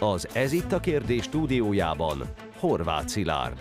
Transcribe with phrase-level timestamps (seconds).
[0.00, 2.22] Az Ez itt a kérdés stúdiójában
[2.58, 3.58] Horváth Szilárd.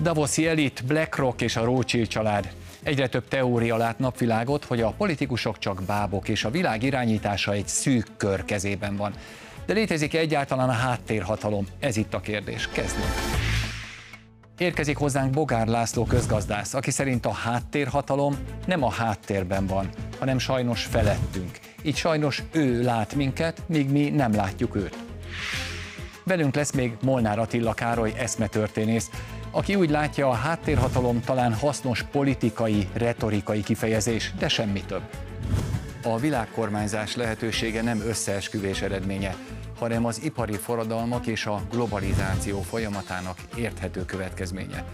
[0.00, 2.52] Davoszi elit, BlackRock és a Rothschild család.
[2.82, 7.68] Egyre több teória lát napvilágot, hogy a politikusok csak bábok, és a világ irányítása egy
[7.68, 9.12] szűk kör kezében van.
[9.66, 11.66] De létezik egyáltalán a háttérhatalom?
[11.78, 12.68] Ez itt a kérdés.
[12.68, 13.12] Kezdjünk.
[14.58, 19.88] Érkezik hozzánk Bogár László közgazdász, aki szerint a háttérhatalom nem a háttérben van,
[20.18, 21.58] hanem sajnos felettünk.
[21.82, 25.07] Így sajnos ő lát minket, míg mi nem látjuk őt.
[26.28, 29.10] Velünk lesz még Molnár Attila Károly eszmetörténész,
[29.50, 35.02] aki úgy látja, a háttérhatalom talán hasznos politikai, retorikai kifejezés, de semmi több.
[36.02, 39.36] A világkormányzás lehetősége nem összeesküvés eredménye,
[39.78, 44.84] hanem az ipari forradalmak és a globalizáció folyamatának érthető következménye.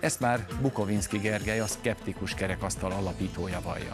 [0.00, 3.92] Ezt már Bukovinski Gergely, a szkeptikus kerekasztal alapítója vallja.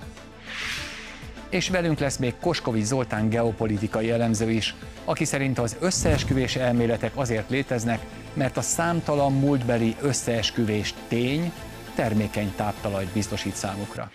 [1.52, 4.74] És velünk lesz még Koskovics Zoltán geopolitikai elemző is,
[5.04, 8.00] aki szerint az összeesküvés elméletek azért léteznek,
[8.34, 11.52] mert a számtalan múltbeli összeesküvés tény
[11.94, 14.10] termékeny táptalajt biztosít számukra.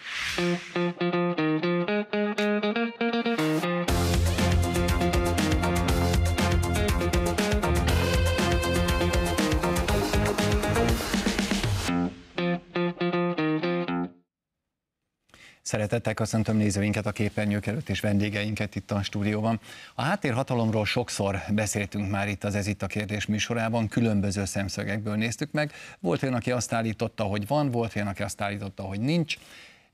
[15.68, 19.60] Szeretettel köszöntöm nézőinket a képernyők előtt és vendégeinket itt a stúdióban.
[19.96, 25.52] A háttérhatalomról sokszor beszéltünk már itt az Ez itt a kérdés műsorában, különböző szemszögekből néztük
[25.52, 25.72] meg.
[26.00, 29.38] Volt olyan, aki azt állította, hogy van, volt olyan, aki azt állította, hogy nincs.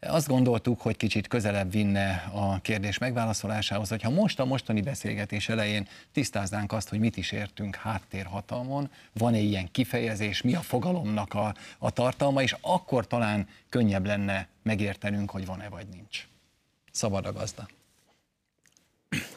[0.08, 5.88] Azt gondoltuk, hogy kicsit közelebb vinne a kérdés megválaszolásához, hogyha most a mostani beszélgetés elején
[6.12, 11.92] tisztáznánk azt, hogy mit is értünk háttérhatalmon, van-e ilyen kifejezés, mi a fogalomnak a, a
[11.92, 16.28] tartalma, és akkor talán könnyebb lenne megértenünk, hogy van-e vagy nincs.
[16.92, 17.68] Szabad a gazda.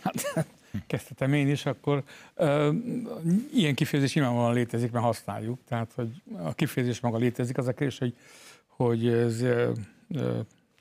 [0.02, 0.46] Hát,
[0.86, 2.02] kezdhetem én is, akkor
[2.34, 2.72] ö,
[3.54, 5.58] ilyen kifejezés nyilvánvalóan létezik, mert használjuk.
[5.68, 8.16] Tehát, hogy a kifejezés maga létezik, az a kérdés, hogy,
[8.66, 9.42] hogy ez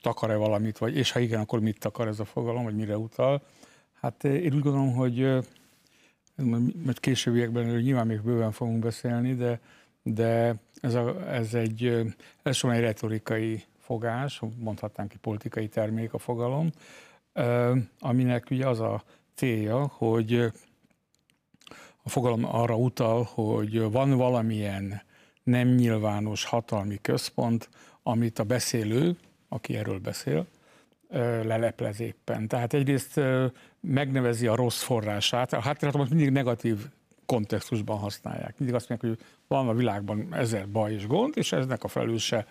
[0.00, 3.42] takar-e valamit, vagy és ha igen, akkor mit takar ez a fogalom, vagy mire utal.
[4.00, 5.18] Hát én úgy gondolom, hogy
[6.84, 9.60] mert későbbiekben nyilván még bőven fogunk beszélni, de,
[10.02, 11.84] de ez, a, ez egy,
[12.42, 16.70] ez egy retorikai fogás, mondhatnánk egy politikai termék a fogalom,
[17.98, 19.02] aminek ugye az a
[19.34, 20.52] célja, hogy
[22.02, 25.02] a fogalom arra utal, hogy van valamilyen
[25.42, 27.68] nem nyilvános hatalmi központ,
[28.02, 29.16] amit a beszélő,
[29.56, 30.46] aki erről beszél,
[31.42, 32.48] leleplez éppen.
[32.48, 33.20] Tehát egyrészt
[33.80, 36.86] megnevezi a rossz forrását, a háttérhatalmat mindig negatív
[37.26, 38.58] kontextusban használják.
[38.58, 42.46] Mindig azt mondják, hogy van a világban ezer baj és gond, és eznek a felelőse,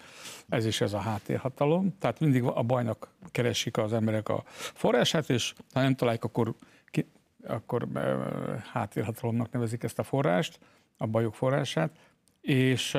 [0.49, 1.95] ez is ez a háttérhatalom.
[1.99, 6.53] Tehát mindig a bajnak keresik az emberek a forrását, és ha nem találják, akkor,
[6.85, 7.07] ki,
[7.47, 7.87] akkor
[8.71, 10.59] háttérhatalomnak nevezik ezt a forrást,
[10.97, 11.91] a bajok forrását,
[12.41, 12.97] és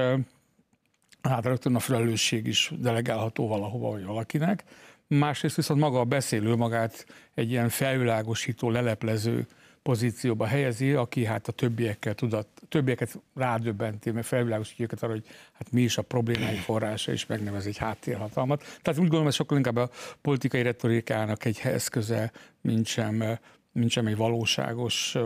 [1.22, 4.64] hát rögtön a felelősség is delegálható valahova vagy valakinek.
[5.06, 9.46] Másrészt viszont maga a beszélő magát egy ilyen felvilágosító, leleplező
[9.86, 15.72] pozícióba helyezi, aki hát a többiekkel tudat, többieket rádöbbenti, mert felvilágosítja őket arra, hogy hát
[15.72, 18.60] mi is a problémái forrása, és megnevez egy háttérhatalmat.
[18.60, 19.90] Tehát úgy gondolom, ez sokkal inkább a
[20.22, 23.38] politikai retorikának egy eszköze, mint sem
[23.76, 25.16] mint egy valóságos,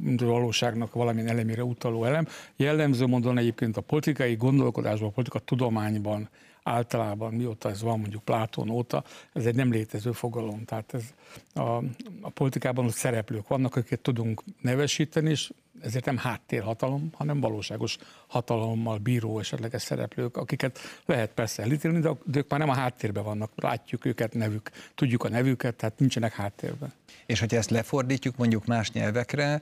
[0.00, 2.26] mint valóságnak valamilyen elemére utaló elem.
[2.56, 6.28] Jellemző módon egyébként a politikai gondolkodásban, a politika tudományban
[6.62, 10.64] általában, mióta ez van, mondjuk Plátón óta, ez egy nem létező fogalom.
[10.64, 11.04] Tehát ez
[11.54, 11.76] a,
[12.20, 15.50] a politikában ott szereplők vannak, akiket tudunk nevesíteni, és
[15.82, 22.50] ezért nem háttérhatalom, hanem valóságos hatalommal bíró esetleges szereplők, akiket lehet persze elítélni, de ők
[22.50, 23.50] már nem a háttérben vannak.
[23.54, 26.92] Látjuk őket, nevük, tudjuk a nevüket, tehát nincsenek háttérben.
[27.26, 29.60] És hogyha ezt lefordítjuk mondjuk más nyelvekre,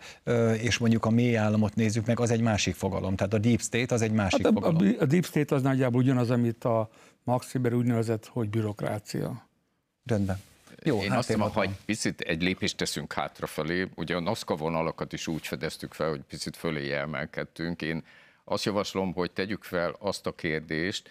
[0.60, 3.16] és mondjuk a mély államot nézzük meg, az egy másik fogalom.
[3.16, 4.96] Tehát a deep state az egy másik hát a, fogalom.
[4.98, 6.90] A deep state az nagyjából ugyanaz, amit a
[7.24, 9.48] Max Weber úgy nevezett, hogy bürokrácia.
[10.04, 10.40] Rendben.
[10.82, 13.88] Jó, Én hát azt mondom, hogy picit egy lépést teszünk hátrafelé.
[13.94, 17.82] Ugye a NASZKA vonalakat is úgy fedeztük fel, hogy picit fölé emelkedtünk.
[17.82, 18.04] Én
[18.44, 21.10] azt javaslom, hogy tegyük fel azt a kérdést,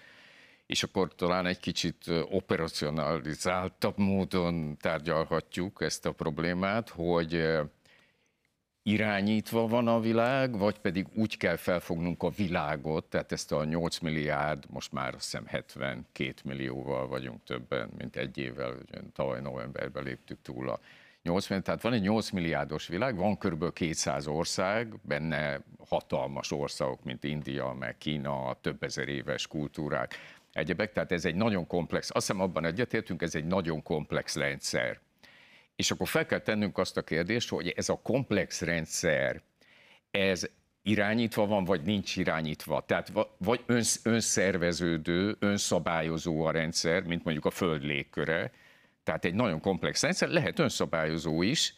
[0.65, 7.43] és akkor talán egy kicsit operacionalizáltabb módon tárgyalhatjuk ezt a problémát, hogy
[8.83, 13.99] irányítva van a világ, vagy pedig úgy kell felfognunk a világot, tehát ezt a 8
[13.99, 20.03] milliárd, most már azt hiszem 72 millióval vagyunk többen, mint egy évvel, ugye tavaly novemberben
[20.03, 20.79] léptük túl a
[21.23, 23.73] 8 milliárd, tehát van egy 8 milliárdos világ, van kb.
[23.73, 30.15] 200 ország, benne hatalmas országok, mint India, meg Kína, több ezer éves kultúrák,
[30.53, 34.99] egyebek, tehát ez egy nagyon komplex, azt hiszem abban egyetértünk, ez egy nagyon komplex rendszer.
[35.75, 39.41] És akkor fel kell tennünk azt a kérdést, hogy ez a komplex rendszer,
[40.11, 40.49] ez
[40.81, 42.83] irányítva van, vagy nincs irányítva.
[42.85, 48.51] Tehát vagy önsz, önszerveződő, önszabályozó a rendszer, mint mondjuk a Föld légköre,
[49.03, 51.75] tehát egy nagyon komplex rendszer, lehet önszabályozó is,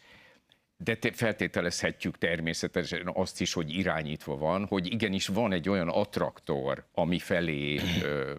[0.76, 6.86] de te feltételezhetjük természetesen azt is, hogy irányítva van, hogy igenis van egy olyan attraktor,
[6.94, 8.34] ami felé ö,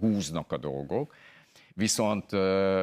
[0.00, 1.14] húznak a dolgok,
[1.80, 2.30] Viszont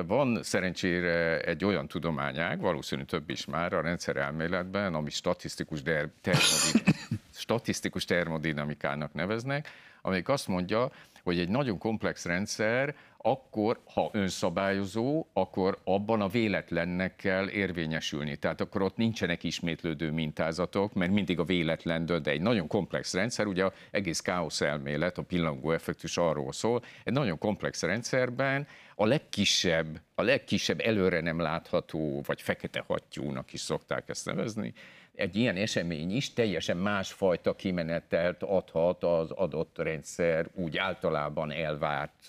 [0.07, 6.93] van szerencsére egy olyan tudományág, valószínű több is már a rendszerelméletben, ami statisztikus, der, termodin,
[7.33, 9.69] statisztikus termodinamikának neveznek,
[10.01, 10.91] amelyik azt mondja,
[11.23, 18.35] hogy egy nagyon komplex rendszer akkor, ha önszabályozó, akkor abban a véletlennek kell érvényesülni.
[18.35, 23.13] Tehát akkor ott nincsenek ismétlődő mintázatok, mert mindig a véletlen dönt, de egy nagyon komplex
[23.13, 28.67] rendszer, ugye egész káosz elmélet, a pillangó effektus arról szól, egy nagyon komplex rendszerben
[28.99, 34.73] a legkisebb, a legkisebb előre nem látható, vagy fekete hattyúnak is szokták ezt nevezni,
[35.15, 42.27] egy ilyen esemény is teljesen másfajta kimenetelt adhat az adott rendszer úgy általában elvárt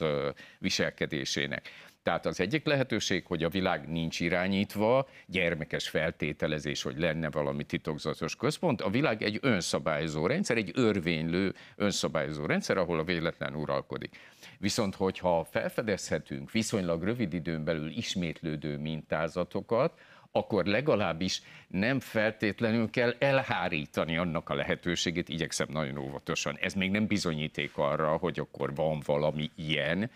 [0.59, 1.71] viselkedésének.
[2.03, 8.37] Tehát az egyik lehetőség, hogy a világ nincs irányítva, gyermekes feltételezés, hogy lenne valami titokzatos
[8.37, 8.81] központ.
[8.81, 14.17] A világ egy önszabályozó rendszer, egy örvénylő önszabályozó rendszer, ahol a véletlen uralkodik.
[14.59, 20.01] Viszont, hogyha felfedezhetünk viszonylag rövid időn belül ismétlődő mintázatokat,
[20.33, 26.57] akkor legalábbis nem feltétlenül kell elhárítani annak a lehetőségét, igyekszem nagyon óvatosan.
[26.61, 30.11] Ez még nem bizonyíték arra, hogy akkor van valami ilyen,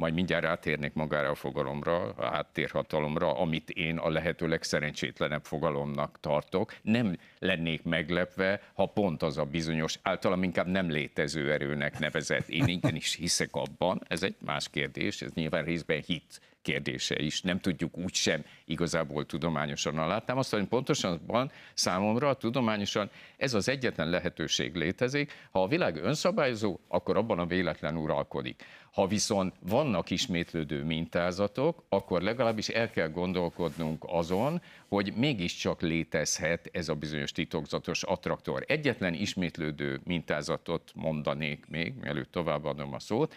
[0.00, 6.74] majd mindjárt rátérnék magára a fogalomra, a háttérhatalomra, amit én a lehető legszerencsétlenebb fogalomnak tartok.
[6.82, 12.48] Nem lennék meglepve, ha pont az a bizonyos, általam inkább nem létező erőnek nevezett.
[12.48, 17.42] Én igenis hiszek abban, ez egy más kérdés, ez nyilván részben hit kérdése is.
[17.42, 20.38] Nem tudjuk úgy sem igazából tudományosan alátámasztani.
[20.40, 25.32] Azt, hogy pontosan van számomra tudományosan ez az egyetlen lehetőség létezik.
[25.50, 28.64] Ha a világ önszabályozó, akkor abban a véletlen uralkodik.
[28.92, 36.88] Ha viszont vannak ismétlődő mintázatok, akkor legalábbis el kell gondolkodnunk azon, hogy mégiscsak létezhet ez
[36.88, 38.64] a bizonyos titokzatos attraktor.
[38.66, 43.34] Egyetlen ismétlődő mintázatot mondanék még, mielőtt továbbadom a szót.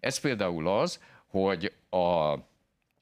[0.00, 1.00] Ez például az,
[1.34, 2.34] hogy a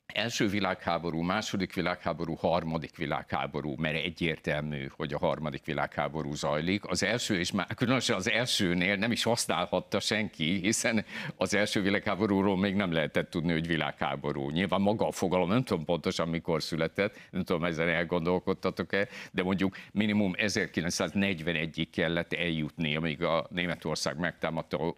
[0.06, 6.84] első világháború, második világháború, harmadik világháború, mert egyértelmű, hogy a harmadik világháború zajlik.
[6.84, 11.05] Az első, és már különösen az elsőnél nem is használhatta senki, hiszen
[11.37, 14.50] az első világháborúról még nem lehetett tudni, hogy világháború.
[14.50, 19.76] Nyilván maga a fogalom, nem tudom pontosan mikor született, nem tudom, ezen elgondolkodtatok-e, de mondjuk
[19.93, 24.96] minimum 1941-ig kellett eljutni, amíg a Németország megtámadta a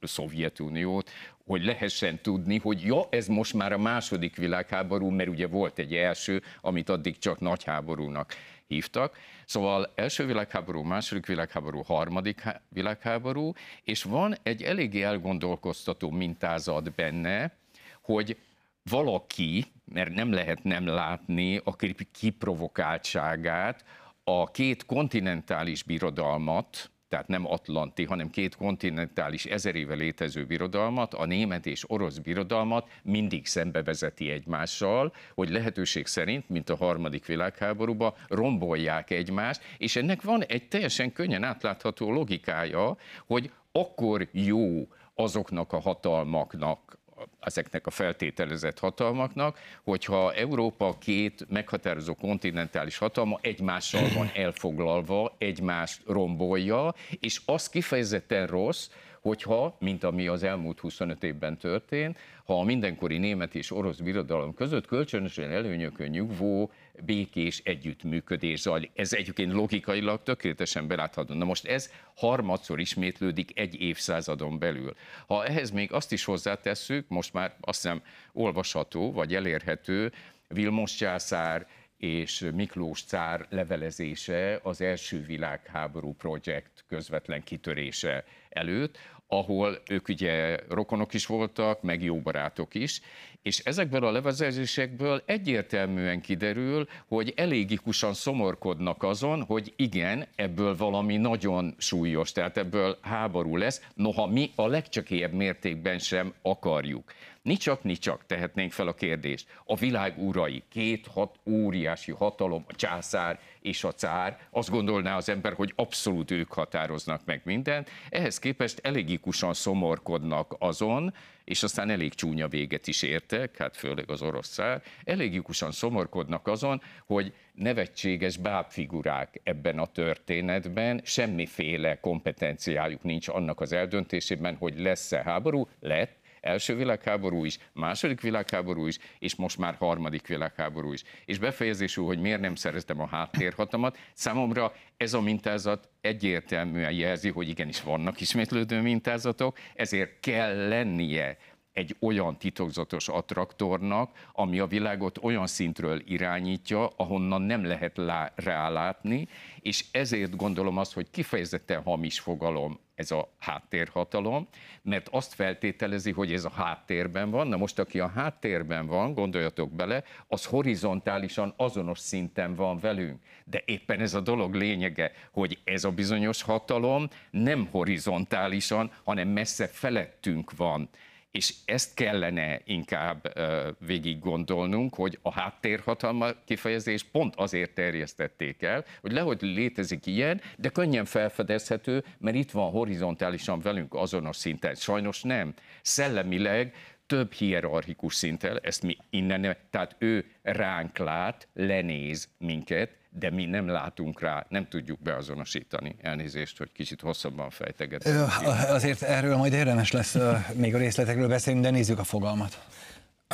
[0.00, 1.10] Szovjetuniót,
[1.52, 5.94] hogy lehessen tudni, hogy ja, ez most már a második világháború, mert ugye volt egy
[5.94, 8.34] első, amit addig csak nagyháborúnak
[8.66, 9.16] hívtak.
[9.44, 13.52] Szóval első világháború, második világháború, harmadik világháború,
[13.82, 17.56] és van egy eléggé elgondolkoztató mintázat benne,
[18.02, 18.38] hogy
[18.82, 21.76] valaki, mert nem lehet nem látni a
[22.12, 23.84] kiprovokáltságát,
[24.24, 31.26] a két kontinentális birodalmat, tehát nem atlanti, hanem két kontinentális ezer éve létező birodalmat, a
[31.26, 39.10] német és orosz birodalmat mindig szembevezeti egymással, hogy lehetőség szerint, mint a harmadik világháborúban, rombolják
[39.10, 42.96] egymást, és ennek van egy teljesen könnyen átlátható logikája,
[43.26, 46.98] hogy akkor jó azoknak a hatalmaknak,
[47.40, 56.94] ezeknek a feltételezett hatalmaknak, hogyha Európa két meghatározó kontinentális hatalma egymással van elfoglalva, egymást rombolja,
[57.20, 58.88] és az kifejezetten rossz,
[59.20, 64.54] hogyha, mint ami az elmúlt 25 évben történt, ha a mindenkori német és orosz birodalom
[64.54, 66.70] között kölcsönösen előnyökön nyugvó
[67.00, 68.90] békés együttműködés zajlik.
[68.94, 71.34] Ez egyébként logikailag tökéletesen belátható.
[71.34, 74.94] Na most ez harmadszor ismétlődik egy évszázadon belül.
[75.26, 80.12] Ha ehhez még azt is hozzátesszük, most már azt hiszem olvasható, vagy elérhető,
[80.48, 88.98] Vilmos császár és Miklós cár levelezése az első világháború projekt közvetlen kitörése előtt,
[89.32, 93.00] ahol ők ugye rokonok is voltak, meg jó barátok is,
[93.42, 101.74] és ezekből a levezetésekből egyértelműen kiderül, hogy elégikusan szomorkodnak azon, hogy igen, ebből valami nagyon
[101.78, 107.12] súlyos, tehát ebből háború lesz, noha mi a legcsekélyebb mértékben sem akarjuk.
[107.42, 109.46] Nicsak, nicsak tehetnénk fel a kérdést.
[109.64, 115.28] A világ urai, két hat óriási hatalom, a császár és a cár, azt gondolná az
[115.28, 117.90] ember, hogy abszolút ők határoznak meg mindent.
[118.10, 124.22] Ehhez képest elégikusan szomorkodnak azon, és aztán elég csúnya véget is értek, hát főleg az
[124.22, 133.60] orosz szár, elégikusan szomorkodnak azon, hogy nevetséges bábfigurák ebben a történetben, semmiféle kompetenciájuk nincs annak
[133.60, 139.74] az eldöntésében, hogy lesz-e háború, lett, első világháború is, második világháború is, és most már
[139.74, 141.02] harmadik világháború is.
[141.24, 147.48] És befejezésül, hogy miért nem szereztem a háttérhatamat, számomra ez a mintázat egyértelműen jelzi, hogy
[147.48, 151.36] igenis vannak ismétlődő mintázatok, ezért kell lennie
[151.72, 159.28] egy olyan titokzatos attraktornak, ami a világot olyan szintről irányítja, ahonnan nem lehet lá- rálátni,
[159.60, 164.48] és ezért gondolom azt, hogy kifejezetten hamis fogalom ez a háttérhatalom,
[164.82, 167.46] mert azt feltételezi, hogy ez a háttérben van.
[167.46, 173.20] Na most, aki a háttérben van, gondoljatok bele, az horizontálisan azonos szinten van velünk.
[173.44, 179.66] De éppen ez a dolog lényege, hogy ez a bizonyos hatalom nem horizontálisan, hanem messze
[179.66, 180.88] felettünk van
[181.32, 183.32] és ezt kellene inkább
[183.78, 190.68] végig gondolnunk, hogy a háttérhatalma kifejezés pont azért terjesztették el, hogy lehogy létezik ilyen, de
[190.68, 194.74] könnyen felfedezhető, mert itt van horizontálisan velünk azonos szinten.
[194.74, 195.54] Sajnos nem.
[195.82, 196.74] Szellemileg
[197.06, 203.68] több hierarchikus szinten, ezt mi innen, tehát ő ránk lát, lenéz minket, de mi nem
[203.68, 205.96] látunk rá, nem tudjuk beazonosítani.
[206.00, 208.28] Elnézést, hogy kicsit hosszabban fejtegetem.
[208.68, 210.16] Azért erről majd érdemes lesz
[210.54, 212.64] még a részletekről beszélni, de nézzük a fogalmat.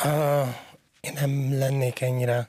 [0.04, 0.48] Uh,
[1.00, 2.48] én nem lennék ennyire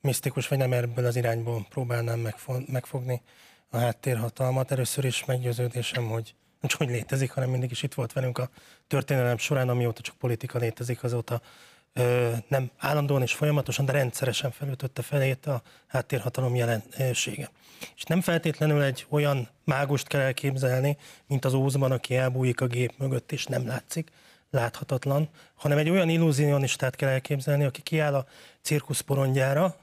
[0.00, 2.28] misztikus, vagy nem ebből az irányból próbálnám
[2.66, 3.22] megfogni
[3.68, 4.70] a háttérhatalmat.
[4.70, 8.48] Először is meggyőződésem, hogy nem csak hogy létezik, hanem mindig is itt volt velünk a
[8.86, 11.40] történelem során, amióta csak politika létezik, azóta
[12.48, 17.50] nem állandóan és folyamatosan, de rendszeresen felütötte felét a háttérhatalom jelensége.
[17.96, 20.96] És nem feltétlenül egy olyan mágust kell elképzelni,
[21.26, 24.10] mint az Ózban, aki elbújik a gép mögött, és nem látszik,
[24.50, 28.26] láthatatlan, hanem egy olyan illúzionistát kell elképzelni, aki kiáll a
[28.60, 29.76] cirkusz porondjára,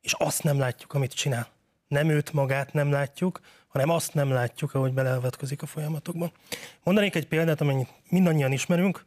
[0.00, 1.48] és azt nem látjuk, amit csinál.
[1.88, 6.32] Nem őt magát nem látjuk, hanem azt nem látjuk, ahogy beleavatkozik a folyamatokban.
[6.82, 9.04] Mondanék egy példát, amennyit mindannyian ismerünk,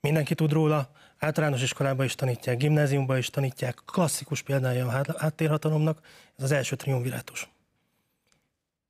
[0.00, 5.98] mindenki tud róla, általános iskolában is tanítják, gimnáziumban is tanítják, klasszikus példája a háttérhatalomnak,
[6.36, 7.48] ez az első triumvirátus.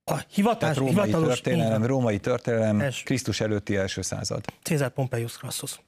[0.05, 1.41] A hivatás, római hivatalos...
[1.41, 4.45] Történelem, római történelem, es, Krisztus előtti első század.
[4.63, 5.81] Cézár Pompeius Crassus.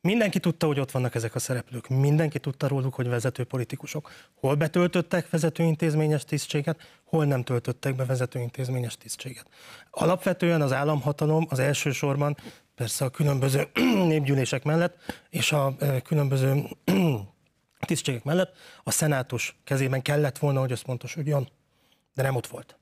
[0.00, 4.10] Mindenki tudta, hogy ott vannak ezek a szereplők, mindenki tudta róluk, hogy vezető politikusok.
[4.34, 9.46] Hol betöltöttek vezetőintézményes tisztséget, hol nem töltöttek be vezetőintézményes tisztséget.
[9.90, 12.36] Alapvetően az államhatalom az elsősorban
[12.76, 13.68] persze a különböző
[14.12, 16.64] népgyűlések mellett és a különböző
[17.86, 21.48] tisztségek mellett a szenátus kezében kellett volna, hogy összpontosodjon,
[22.14, 22.78] de nem ott volt,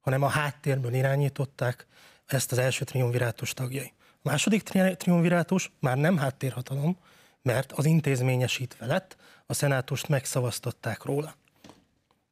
[0.00, 1.86] hanem a háttérből irányították
[2.26, 3.92] ezt az első triumvirátus tagjai.
[3.98, 4.62] A második
[4.96, 6.98] triumvirátus már nem háttérhatalom,
[7.42, 11.34] mert az intézményesítve lett, a szenátust megszavaztatták róla.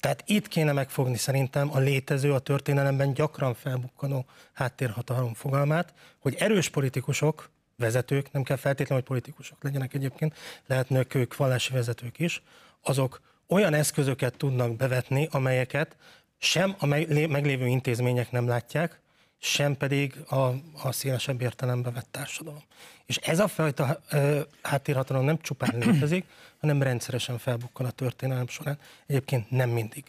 [0.00, 6.68] Tehát itt kéne megfogni szerintem a létező, a történelemben gyakran felbukkanó háttérhatalom fogalmát, hogy erős
[6.68, 10.34] politikusok, vezetők, nem kell feltétlenül, hogy politikusok legyenek egyébként,
[10.66, 12.42] lehetnek ők vallási vezetők is,
[12.82, 15.96] azok olyan eszközöket tudnak bevetni, amelyeket
[16.38, 19.00] sem a meglévő intézmények nem látják,
[19.38, 20.36] sem pedig a,
[20.82, 22.62] a szélesebb értelembe vett társadalom.
[23.06, 26.24] És ez a fajta ö, háttérhatalom nem csupán létezik,
[26.60, 28.78] hanem rendszeresen felbukkan a történelem során.
[29.06, 30.04] Egyébként nem mindig.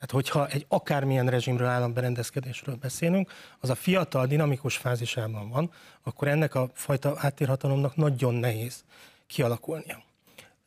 [0.00, 5.72] Hát hogyha egy akármilyen rezsimről, államberendezkedésről beszélünk, az a fiatal, dinamikus fázisában van,
[6.02, 8.84] akkor ennek a fajta háttérhatalomnak nagyon nehéz
[9.26, 10.02] kialakulnia.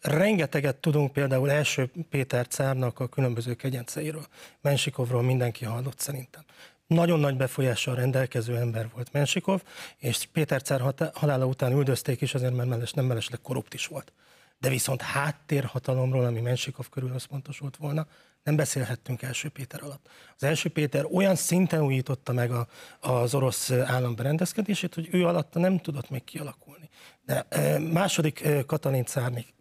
[0.01, 4.25] Rengeteget tudunk például első Péter cárnak a különböző kegyenceiről.
[4.61, 6.43] Mensikovról mindenki hallott szerintem
[6.87, 9.61] nagyon nagy befolyással rendelkező ember volt Mensikov,
[9.97, 14.13] és Péter cár halála után üldözték is, azért mert meles, nem mellesleg korrupt is volt.
[14.59, 18.07] De viszont háttérhatalomról, ami Mensikov körül összpontosult volna,
[18.43, 20.09] nem beszélhettünk első Péter alatt.
[20.35, 22.67] Az első Péter olyan szinten újította meg a,
[22.99, 26.89] az orosz állam berendezkedését, hogy ő alatta nem tudott még kialakulni.
[27.25, 27.45] De
[27.79, 29.53] második Katalin cárnik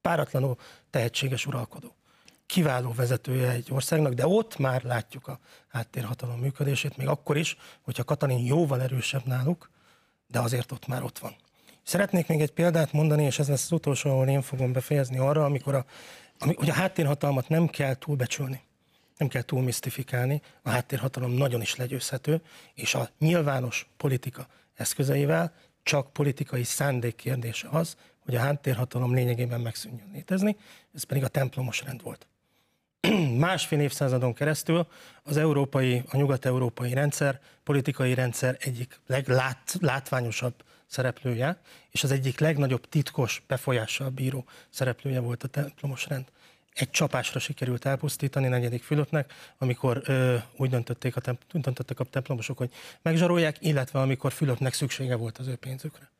[0.00, 0.56] páratlanul
[0.90, 1.97] tehetséges uralkodó
[2.48, 5.38] kiváló vezetője egy országnak, de ott már látjuk a
[5.68, 9.70] háttérhatalom működését, még akkor is, hogyha Katalin jóval erősebb náluk,
[10.26, 11.36] de azért ott már ott van.
[11.82, 15.44] Szeretnék még egy példát mondani, és ez lesz az utolsó, ahol én fogom befejezni arra,
[15.44, 15.84] amikor a,
[16.38, 18.60] ami, hogy a háttérhatalmat nem kell túlbecsülni,
[19.16, 22.42] nem kell túl misztifikálni, a háttérhatalom nagyon is legyőzhető,
[22.74, 25.52] és a nyilvános politika eszközeivel
[25.82, 30.56] csak politikai szándék kérdése az, hogy a háttérhatalom lényegében megszűnjön létezni,
[30.94, 32.26] ez pedig a templomos rend volt.
[33.46, 34.86] Másfél évszázadon keresztül
[35.22, 40.54] az európai, a nyugat-európai rendszer, politikai rendszer egyik leglátványosabb
[40.86, 46.24] szereplője, és az egyik legnagyobb titkos befolyással bíró szereplője volt a templomos rend
[46.78, 52.58] egy csapásra sikerült elpusztítani negyedik Fülöpnek, amikor ö, úgy döntötték a, temp- döntöttek a templomosok,
[52.58, 52.70] hogy
[53.02, 56.10] megzsarolják, illetve amikor Fülöpnek szüksége volt az ő pénzükre.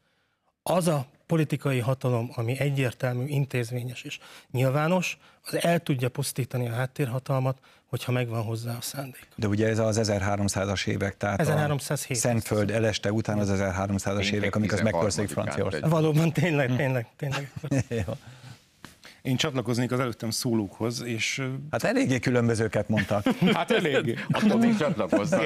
[0.62, 4.18] Az a politikai hatalom, ami egyértelmű, intézményes és
[4.50, 9.28] nyilvános, az el tudja pusztítani a háttérhatalmat, hogyha megvan hozzá a szándék.
[9.34, 12.16] De ugye ez az 1300-as évek, tehát 1307.
[12.16, 15.88] a Szentföld eleste után az 1300-as évek, amik az megkörszik Franciaország.
[15.88, 17.52] Valóban tényleg, tényleg, tényleg.
[19.28, 21.42] Én csatlakoznék az előttem szólókhoz, és...
[21.70, 23.26] Hát eléggé különbözőket mondtak.
[23.58, 24.14] Hát eléggé.
[24.30, 25.42] Attól még csatlakoznak.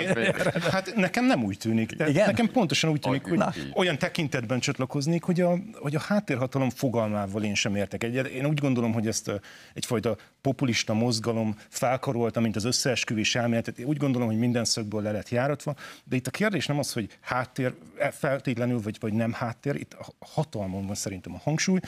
[0.70, 1.92] Hát nekem nem úgy tűnik.
[1.92, 2.26] De Igen?
[2.26, 3.52] Nekem pontosan úgy tűnik, hogy Na.
[3.74, 8.26] olyan tekintetben csatlakoznék, hogy a, hogy a háttérhatalom fogalmával én sem értek egyet.
[8.26, 9.40] Én úgy gondolom, hogy ezt a,
[9.74, 13.78] egyfajta populista mozgalom felkarolta, mint az összeesküvés elméletet.
[13.78, 15.74] Én úgy gondolom, hogy minden szögből le lett járatva,
[16.04, 19.92] de itt a kérdés nem az, hogy háttér e, feltétlenül, vagy, vagy nem háttér, itt
[19.92, 21.80] a hatalmon van szerintem a hangsúly,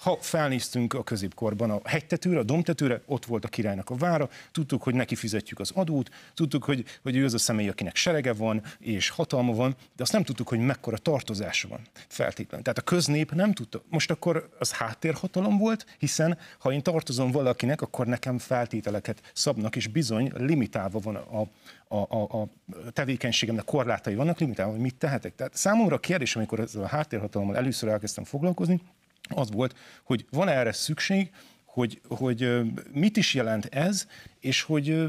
[0.00, 4.82] ha felnéztünk a középkorban a hegytetőre, a domtetőre, ott volt a királynak a vára, tudtuk,
[4.82, 8.62] hogy neki fizetjük az adót, tudtuk, hogy, hogy ő az a személy, akinek serege van
[8.78, 12.64] és hatalma van, de azt nem tudtuk, hogy mekkora tartozása van feltétlenül.
[12.64, 13.82] Tehát a köznép nem tudta.
[13.88, 19.86] Most akkor az háttérhatalom volt, hiszen ha én tartozom valakinek, akkor nekem feltételeket szabnak, és
[19.86, 21.40] bizony limitálva van a,
[21.88, 22.48] a, a, a
[22.92, 25.34] tevékenységemnek korlátai vannak, limitálva, hogy mit tehetek.
[25.34, 28.80] Tehát számomra a kérdés, amikor ezzel a háttérhatalommal először elkezdtem foglalkozni,
[29.28, 31.30] az volt, hogy van -e erre szükség,
[31.64, 32.60] hogy, hogy
[32.92, 34.06] mit is jelent ez,
[34.40, 35.08] és hogy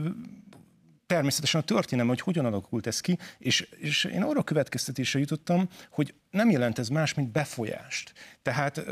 [1.06, 6.14] természetesen a történelem, hogy hogyan alakult ez ki, és, és én arra következtetésre jutottam, hogy
[6.30, 8.14] nem jelent ez más, mint befolyást.
[8.42, 8.86] Tehát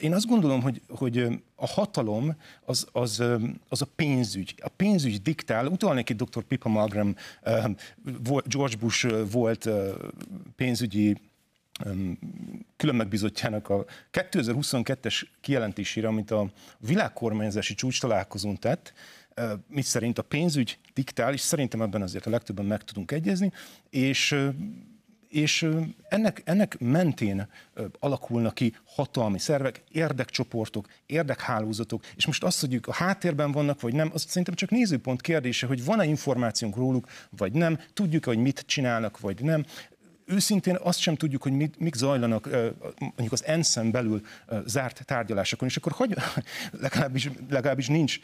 [0.00, 1.18] én azt gondolom, hogy, hogy
[1.54, 3.22] a hatalom az, az,
[3.68, 4.54] az a pénzügy.
[4.62, 6.42] A pénzügy diktál, utalnék itt dr.
[6.42, 6.68] Pippa
[8.24, 9.68] volt- George Bush volt
[10.56, 11.16] pénzügyi
[12.76, 18.92] külön megbízottjának a 2022-es kijelentésére, amit a világkormányzási csúcs találkozón tett,
[19.68, 23.52] mit szerint a pénzügy diktál, és szerintem ebben azért a legtöbben meg tudunk egyezni,
[23.90, 24.36] és
[25.34, 25.68] és
[26.08, 27.48] ennek, ennek mentén
[27.98, 33.94] alakulnak ki hatalmi szervek, érdekcsoportok, érdekhálózatok, és most azt, hogy ők a háttérben vannak, vagy
[33.94, 38.64] nem, az szerintem csak nézőpont kérdése, hogy van-e információnk róluk, vagy nem, tudjuk-e, hogy mit
[38.66, 39.64] csinálnak, vagy nem
[40.26, 42.50] őszintén azt sem tudjuk, hogy mit, mik zajlanak
[42.98, 44.20] mondjuk az ENSZ-en belül
[44.66, 46.14] zárt tárgyalásokon, és akkor hagy,
[46.80, 48.18] legalábbis, legalábbis nincs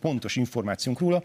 [0.00, 1.22] pontos információnk róla.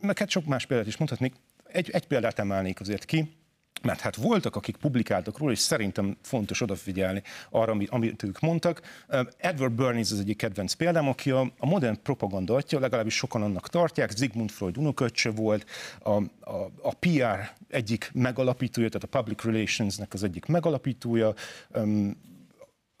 [0.00, 1.34] Meg hát sok más példát is mondhatnék.
[1.64, 3.36] Egy, egy példát emelnék azért ki,
[3.84, 8.80] mert hát voltak, akik publikáltak róla, és szerintem fontos odafigyelni arra, amit, ők mondtak.
[9.36, 14.16] Edward Bernays az egyik kedvenc példám, aki a, modern propaganda atya, legalábbis sokan annak tartják,
[14.16, 15.66] Sigmund Freud unoköccse volt,
[16.02, 21.34] a, a, a PR egyik megalapítója, tehát a Public Relations-nek az egyik megalapítója,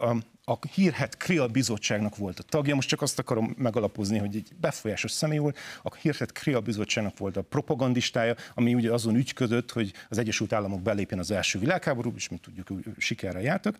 [0.04, 4.48] a, a hírhet Krill bizottságnak volt a tagja, most csak azt akarom megalapozni, hogy egy
[4.60, 9.92] befolyásos személy volt, a hírhet Krill bizottságnak volt a propagandistája, ami ugye azon ügyködött, hogy
[10.08, 13.76] az Egyesült Államok belépjen az első világháborúba, és mint tudjuk, ő sikerrel jártak,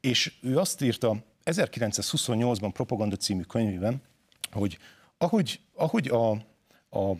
[0.00, 4.02] és ő azt írta 1928-ban Propaganda című könyvében,
[4.50, 4.78] hogy
[5.18, 6.30] ahogy, ahogy a,
[6.88, 7.16] a,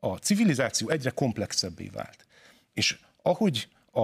[0.00, 2.26] a civilizáció egyre komplexebbé vált,
[2.72, 4.00] és ahogy a,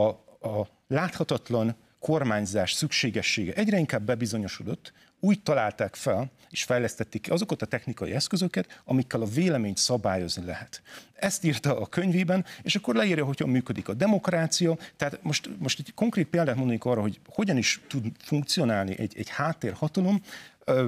[0.49, 7.67] a láthatatlan kormányzás szükségessége egyre inkább bebizonyosodott, úgy találták fel és fejlesztették ki azokat a
[7.67, 10.83] technikai eszközöket, amikkel a véleményt szabályozni lehet.
[11.15, 14.77] Ezt írta a könyvében, és akkor leírja, hogyan működik a demokrácia.
[14.97, 19.29] Tehát most, most egy konkrét példát mondanék arra, hogy hogyan is tud funkcionálni egy, egy
[19.29, 20.21] háttérhatalom,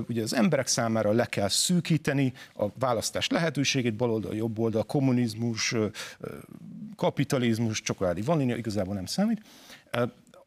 [0.08, 5.74] ugye az emberek számára le kell szűkíteni a választás lehetőségét, baloldal, jobb oldal, kommunizmus,
[6.96, 9.40] kapitalizmus, csokoládi vanília igazából nem számít.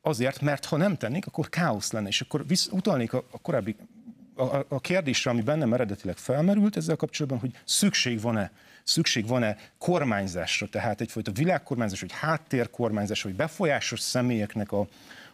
[0.02, 3.76] Azért, mert ha nem tennék, akkor káosz lenne, és akkor visz, utalnék a, a korábbi
[4.36, 8.52] a- a kérdésre, ami bennem eredetileg felmerült ezzel kapcsolatban, hogy szükség van-e
[8.90, 14.88] szükség van-e kormányzásra, tehát egyfajta világkormányzás, vagy háttérkormányzás, vagy befolyásos személyeknek a,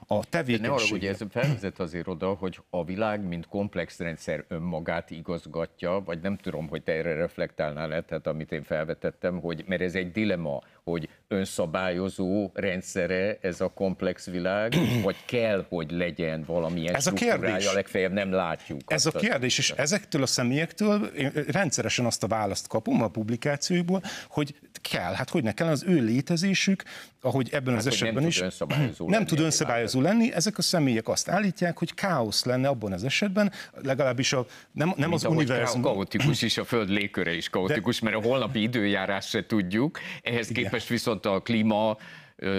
[0.08, 5.12] a Ne arra, ugye ez felvezet azért oda, hogy a világ, mint komplex rendszer önmagát
[5.12, 9.96] igazgatja, vagy nem tudom, hogy te erre reflektálnál-e, tehát amit én felvetettem, hogy, mert ez
[9.96, 17.08] egy dilema, hogy önszabályozó rendszere ez a komplex világ, vagy kell, hogy legyen valamilyen Ez
[17.08, 17.74] a kérdés.
[17.74, 18.82] legfeljebb nem látjuk.
[18.86, 24.02] Ez a kérdés, és ezektől a személyektől én rendszeresen azt a választ kapom a publikációiból,
[24.30, 24.56] hogy
[24.89, 26.84] kell, hát hogy ne kell, az ő létezésük,
[27.21, 30.34] ahogy ebben Hát, az hogy nem esetben tud is önszabályozó nem lenni tud önszabályozó lenni,
[30.34, 35.13] ezek a személyek azt állítják, hogy káosz lenne abban az esetben, legalábbis a, nem, nem
[35.13, 35.82] az Mint univerzum.
[35.82, 40.88] kaotikus is, a Föld légköre is kaotikus, mert a holnapi időjárás se tudjuk, ehhez képest
[40.88, 41.98] viszont a klíma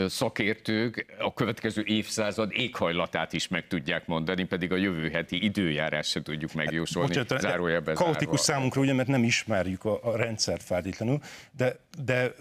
[0.07, 6.23] szakértők a következő évszázad éghajlatát is meg tudják mondani, pedig a jövő heti időjárás se
[6.23, 7.09] tudjuk megjósolni.
[7.09, 8.43] Bocsánat, de zárójelben kaotikus zárva.
[8.43, 11.19] számunkra, ugye, mert nem ismerjük a, a rendszert feltétlenül,
[11.57, 12.33] de, de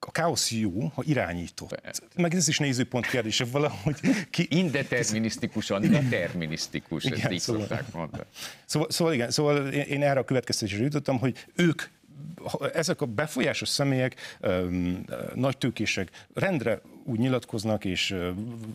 [0.00, 2.00] a káosz jó, ha irányított.
[2.16, 3.96] Meg ez is nézőpont kérdése valahogy.
[4.30, 8.24] Ki, Indeterminisztikusan determinisztikus, ezt Igen, így szóval- szokták mondani.
[8.64, 11.82] Szóval, szóval igen, szóval én én erre a következtetésre jutottam, hogy ők
[12.72, 14.38] ezek a befolyásos személyek,
[15.34, 18.16] nagy tőkések rendre úgy nyilatkoznak, és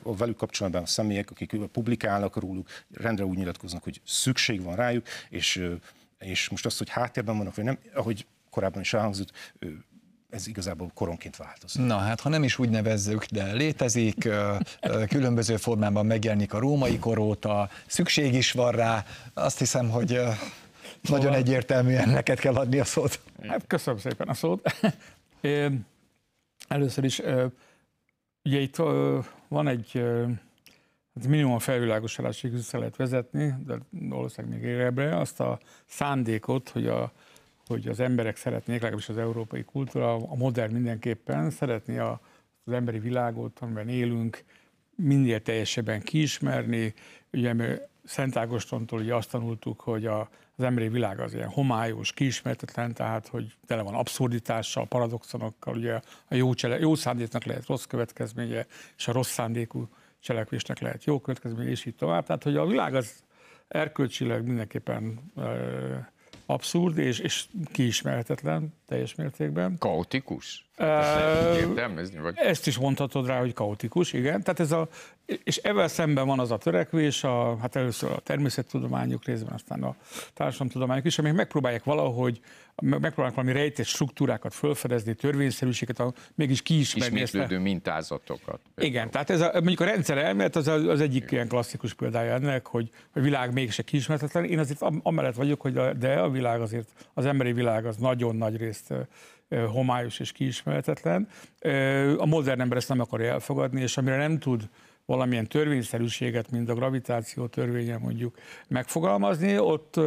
[0.04, 5.06] a velük kapcsolatban a személyek, akik publikálnak róluk, rendre úgy nyilatkoznak, hogy szükség van rájuk,
[5.30, 5.70] és,
[6.20, 9.32] és most azt, hogy háttérben vannak, vagy nem, ahogy korábban is elhangzott,
[10.30, 11.86] ez igazából koronként változik.
[11.86, 14.30] Na hát, ha nem is úgy nevezzük, de létezik,
[15.08, 20.20] különböző formában megjelenik a római kor óta, szükség is van rá, azt hiszem, hogy
[21.10, 23.20] ö, nagyon egyértelműen neked kell adni a szót.
[23.48, 24.72] Hát köszönöm szépen a szót.
[26.68, 27.22] Először is,
[28.44, 28.76] ugye itt
[29.48, 29.92] van egy
[31.16, 37.12] hát minimum felvilágosodásig össze lehet vezetni, de valószínűleg még érebbre, azt a szándékot, hogy, a,
[37.68, 42.22] hogy az emberek szeretnék, legalábbis az európai kultúra, a modern mindenképpen, szeretné a,
[42.64, 44.44] az emberi világot, amiben élünk,
[44.96, 46.94] minél teljesebben kiismerni.
[47.34, 47.66] Ugye mi
[48.04, 53.28] Szent Ágostontól ugye azt tanultuk, hogy a, az emberi világ az ilyen homályos, kiismertetlen, tehát
[53.28, 58.66] hogy tele van abszurditással, paradoxonokkal, ugye a jó, csele, jó szándéknak lehet rossz következménye,
[58.98, 59.88] és a rossz szándékú
[60.20, 62.26] cselekvésnek lehet jó következménye, és így tovább.
[62.26, 63.24] Tehát, hogy a világ az
[63.68, 65.96] erkölcsileg mindenképpen ö,
[66.46, 69.78] abszurd és, és kiismerhetetlen teljes mértékben.
[69.78, 70.65] Kaotikus?
[70.78, 72.20] Értelmezni?
[72.20, 72.34] Vagy?
[72.38, 74.44] Ezt is mondhatod rá, hogy kaotikus, igen.
[74.44, 74.88] Tehát ez a,
[75.44, 79.96] és ebben szemben van az a törekvés, a, hát először a természettudományok részben, aztán a
[80.34, 82.40] társadalomtudományok is, amik megpróbálják valahogy,
[82.82, 87.34] megpróbálják valami rejtett struktúrákat felfedezni, törvényszerűséget, a, mégis kiismerni ezt.
[87.34, 88.60] Ismétlődő mintázatokat.
[88.78, 92.68] igen, tehát ez a, mondjuk a rendszer elmélet az, az egyik ilyen klasszikus példája ennek,
[92.68, 94.44] hogy a világ mégse kiismerhetetlen.
[94.46, 97.98] Én azért am- amellett vagyok, hogy a, de a világ azért, az emberi világ az
[97.98, 98.94] nagyon nagy részt
[99.50, 101.28] homályos és kiismerhetetlen.
[102.18, 104.70] A modern ember ezt nem akarja elfogadni, és amire nem tud
[105.06, 109.98] valamilyen törvényszerűséget, mint a gravitáció törvénye mondjuk megfogalmazni, ott,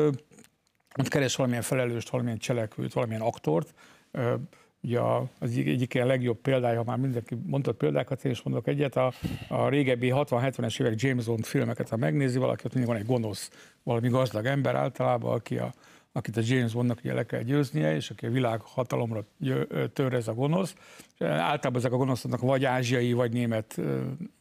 [0.98, 3.74] ott keres valamilyen felelőst, valamilyen cselekvőt, valamilyen aktort.
[4.82, 5.00] Ugye
[5.38, 9.12] az egyik ilyen legjobb példája, ha már mindenki mondott példákat, én is mondok egyet, a,
[9.48, 13.50] a régebbi 60-70-es évek James Bond filmeket, ha megnézi valaki, ott mindig van egy gonosz,
[13.82, 15.74] valami gazdag ember általában, aki a,
[16.18, 19.24] akit a James Bondnak ugye le kell győznie, és aki a világ hatalomra
[19.92, 20.74] tör ez a gonosz.
[21.18, 23.80] És általában ezek a gonoszoknak vagy ázsiai, vagy német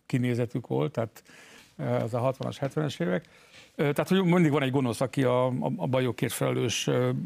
[0.06, 1.24] kinézetük volt, tehát
[1.78, 3.26] az a 60-as, 70-es évek.
[3.76, 6.86] Tehát, hogy mindig van egy gonosz, aki a, a, bajokért felelős,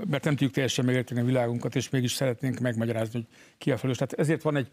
[0.10, 3.98] mert nem tudjuk teljesen megérteni a világunkat, és mégis szeretnénk megmagyarázni, hogy ki a felelős.
[3.98, 4.72] Tehát ezért van egy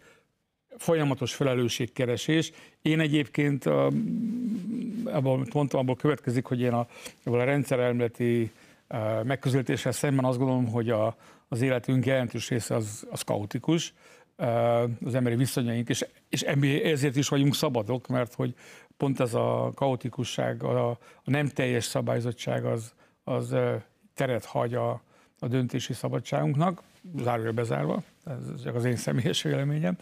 [0.77, 2.53] folyamatos felelősségkeresés.
[2.83, 6.87] Én egyébként, abból, amit mondtam, abból következik, hogy én a,
[7.25, 8.51] a rendszerelméleti
[9.23, 11.17] megközelítéssel szemben azt gondolom, hogy a,
[11.49, 13.95] az életünk jelentős része az, az kaotikus,
[15.05, 18.55] az emberi viszonyaink, és, és ezért is vagyunk szabadok, mert hogy
[18.97, 22.93] pont ez a kaotikusság, a, a nem teljes szabályzottság az,
[23.25, 23.57] az
[24.15, 25.03] teret hagy a,
[25.39, 26.83] a döntési szabadságunknak,
[27.17, 29.97] zárója bezárva, ez csak az én személyes véleményem.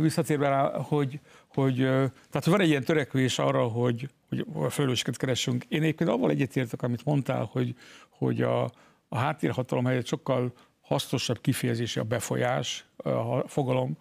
[0.00, 1.20] Visszatérve rá, hogy,
[1.54, 5.64] hogy tehát van egy ilyen törekvés arra, hogy, hogy a felelősséget keressünk.
[5.68, 7.74] Én egyébként avval egyetértek, amit mondtál, hogy,
[8.08, 8.62] hogy a,
[9.08, 13.96] a háttérhatalom helyett sokkal hasznosabb kifejezése a befolyás a fogalom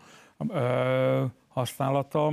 [1.54, 2.28] használata.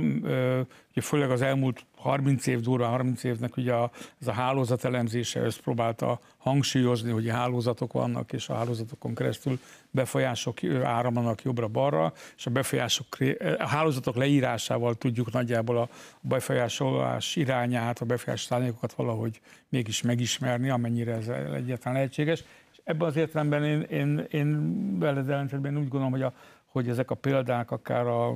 [0.91, 3.73] Ugye főleg az elmúlt 30 év, durva 30 évnek ugye
[4.21, 9.59] ez a hálózat elemzése ezt próbálta hangsúlyozni, hogy hálózatok vannak, és a hálózatokon keresztül
[9.91, 13.07] befolyások áramlanak jobbra-balra, és a befolyások,
[13.57, 15.89] a hálózatok leírásával tudjuk nagyjából a
[16.21, 22.43] befolyásolás irányát, a befolyásos szándékokat valahogy mégis megismerni, amennyire ez egyáltalán lehetséges.
[22.71, 26.33] És ebben az értelemben én, én, én veled ellentétben úgy gondolom, hogy a
[26.71, 28.29] hogy ezek a példák, akár a,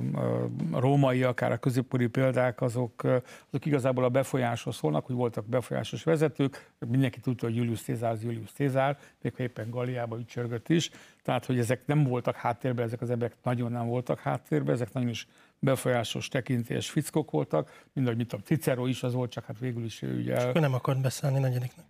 [0.70, 3.02] a római, akár a középkori példák, azok,
[3.48, 8.22] azok igazából a befolyásról szólnak, hogy voltak befolyásos vezetők, mindenki tudta, hogy Julius Cézár az
[8.22, 10.90] Julius Cézár, még ha éppen Galliába ücsörgött is,
[11.22, 15.08] tehát hogy ezek nem voltak háttérben, ezek az emberek nagyon nem voltak háttérben, ezek nagyon
[15.08, 15.26] is
[15.58, 20.02] befolyásos, tekintélyes fickok voltak, mindegy, mit tudom, Cicero is az volt, csak hát végül is
[20.02, 21.84] ő ugye el, Ő nem akart beszállni negyediknek.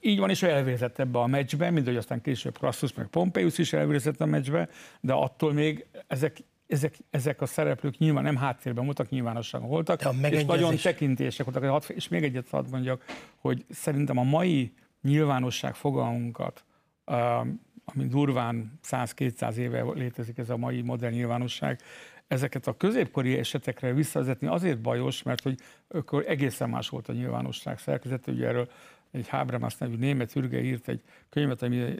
[0.00, 3.72] Így van, és elvérzett ebbe a meccsbe, mint hogy aztán később Crassus meg Pompeius is
[3.72, 4.68] elvérzett a meccsbe,
[5.00, 10.44] de attól még ezek ezek, ezek a szereplők nyilván nem háttérben voltak, nyilvánosságon voltak, és
[10.44, 11.88] nagyon tekintések voltak.
[11.88, 13.04] És még egyet hadd mondjak,
[13.36, 16.64] hogy szerintem a mai nyilvánosság fogalmunkat,
[17.84, 21.80] ami durván 100-200 éve létezik ez a mai modern nyilvánosság,
[22.26, 27.78] ezeket a középkori esetekre visszavezetni azért bajos, mert hogy akkor egészen más volt a nyilvánosság
[27.78, 28.68] szerkezete, ugye erről
[29.10, 31.94] egy Habermas nevű német ürge írt egy könyvet, ami,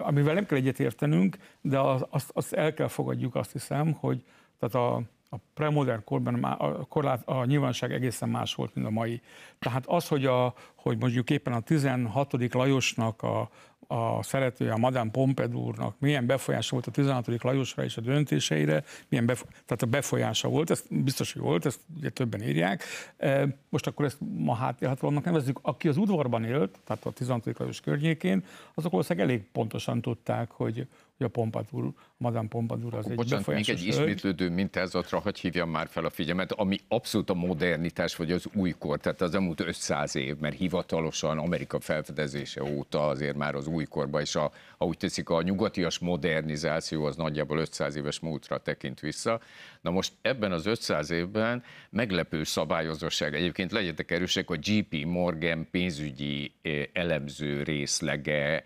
[0.00, 4.24] amivel nem kell egyetértenünk, de azt, azt, el kell fogadjuk, azt hiszem, hogy
[4.58, 9.20] tehát a, a premodern korban a, korlát, a nyilvánosság egészen más volt, mint a mai.
[9.58, 12.54] Tehát az, hogy, a, hogy mondjuk éppen a 16.
[12.54, 13.50] Lajosnak a,
[13.92, 17.42] a szeretője, a Madame Pompadournak milyen befolyása volt a 16.
[17.42, 21.80] Lajosra és a döntéseire, milyen befo- tehát a befolyása volt, ez biztos, hogy volt, ezt
[21.96, 22.82] ugye többen írják.
[23.16, 25.58] E, most akkor ezt ma háttérhatalomnak nevezzük.
[25.62, 27.58] Aki az udvarban élt, tehát a 16.
[27.58, 30.86] Lajos környékén, azok valószínűleg elég pontosan tudták, hogy
[31.22, 36.04] a Pompadour, Madame Pompadour az egy Bocsánat, még egy ismétlődő mintázatra, hogy hívjam már fel
[36.04, 40.56] a figyelmet, ami abszolút a modernitás, vagy az újkor, tehát az elmúlt 500 év, mert
[40.56, 45.98] hivatalosan Amerika felfedezése óta azért már az újkorban, és a, ha úgy teszik, a nyugatias
[45.98, 49.40] modernizáció az nagyjából 500 éves múltra tekint vissza.
[49.80, 56.52] Na most ebben az 500 évben meglepő szabályozóság, egyébként legyetek erősek, a GP Morgan pénzügyi
[56.62, 58.64] eh, elemző részlege,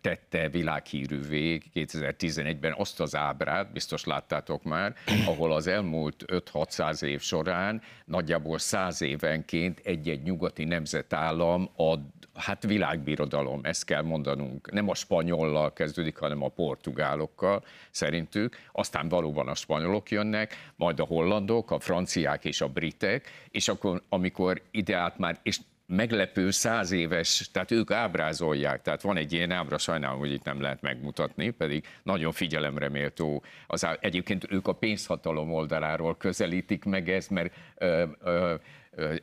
[0.00, 4.94] tette világhírűvé 2011-ben azt az ábrát, biztos láttátok már,
[5.26, 12.00] ahol az elmúlt 5-600 év során nagyjából 100 évenként egy-egy nyugati nemzetállam ad
[12.34, 14.72] hát világbirodalom, ezt kell mondanunk.
[14.72, 18.56] Nem a spanyollal kezdődik, hanem a portugálokkal szerintük.
[18.72, 24.02] Aztán valóban a spanyolok jönnek, majd a hollandok, a franciák és a britek, és akkor,
[24.08, 25.58] amikor ide át már, és
[25.90, 30.60] meglepő száz éves, tehát ők ábrázolják, tehát van egy ilyen ábra, sajnálom, hogy itt nem
[30.60, 33.42] lehet megmutatni, pedig nagyon figyelemre méltó.
[33.66, 38.54] Az, egyébként ők a pénzhatalom oldaláról közelítik meg ezt, mert ö, ö,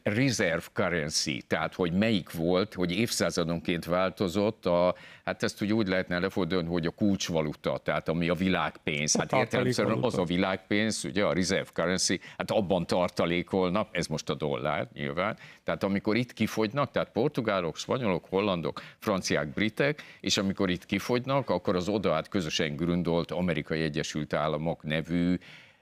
[0.04, 6.20] reserve currency, tehát hogy melyik volt, hogy évszázadonként változott, a, hát ezt ugye úgy lehetne
[6.20, 9.16] lefordulni, hogy a kulcsvaluta, tehát ami a világpénz.
[9.16, 14.34] Hát értelemszerűen az a világpénz, ugye a reserve currency, hát abban tartalékolnak, ez most a
[14.34, 20.86] dollár nyilván, tehát amikor itt kifogynak, tehát portugálok, spanyolok, hollandok, franciák, britek, és amikor itt
[20.86, 25.38] kifogynak, akkor az odaát közösen gründolt Amerikai Egyesült Államok nevű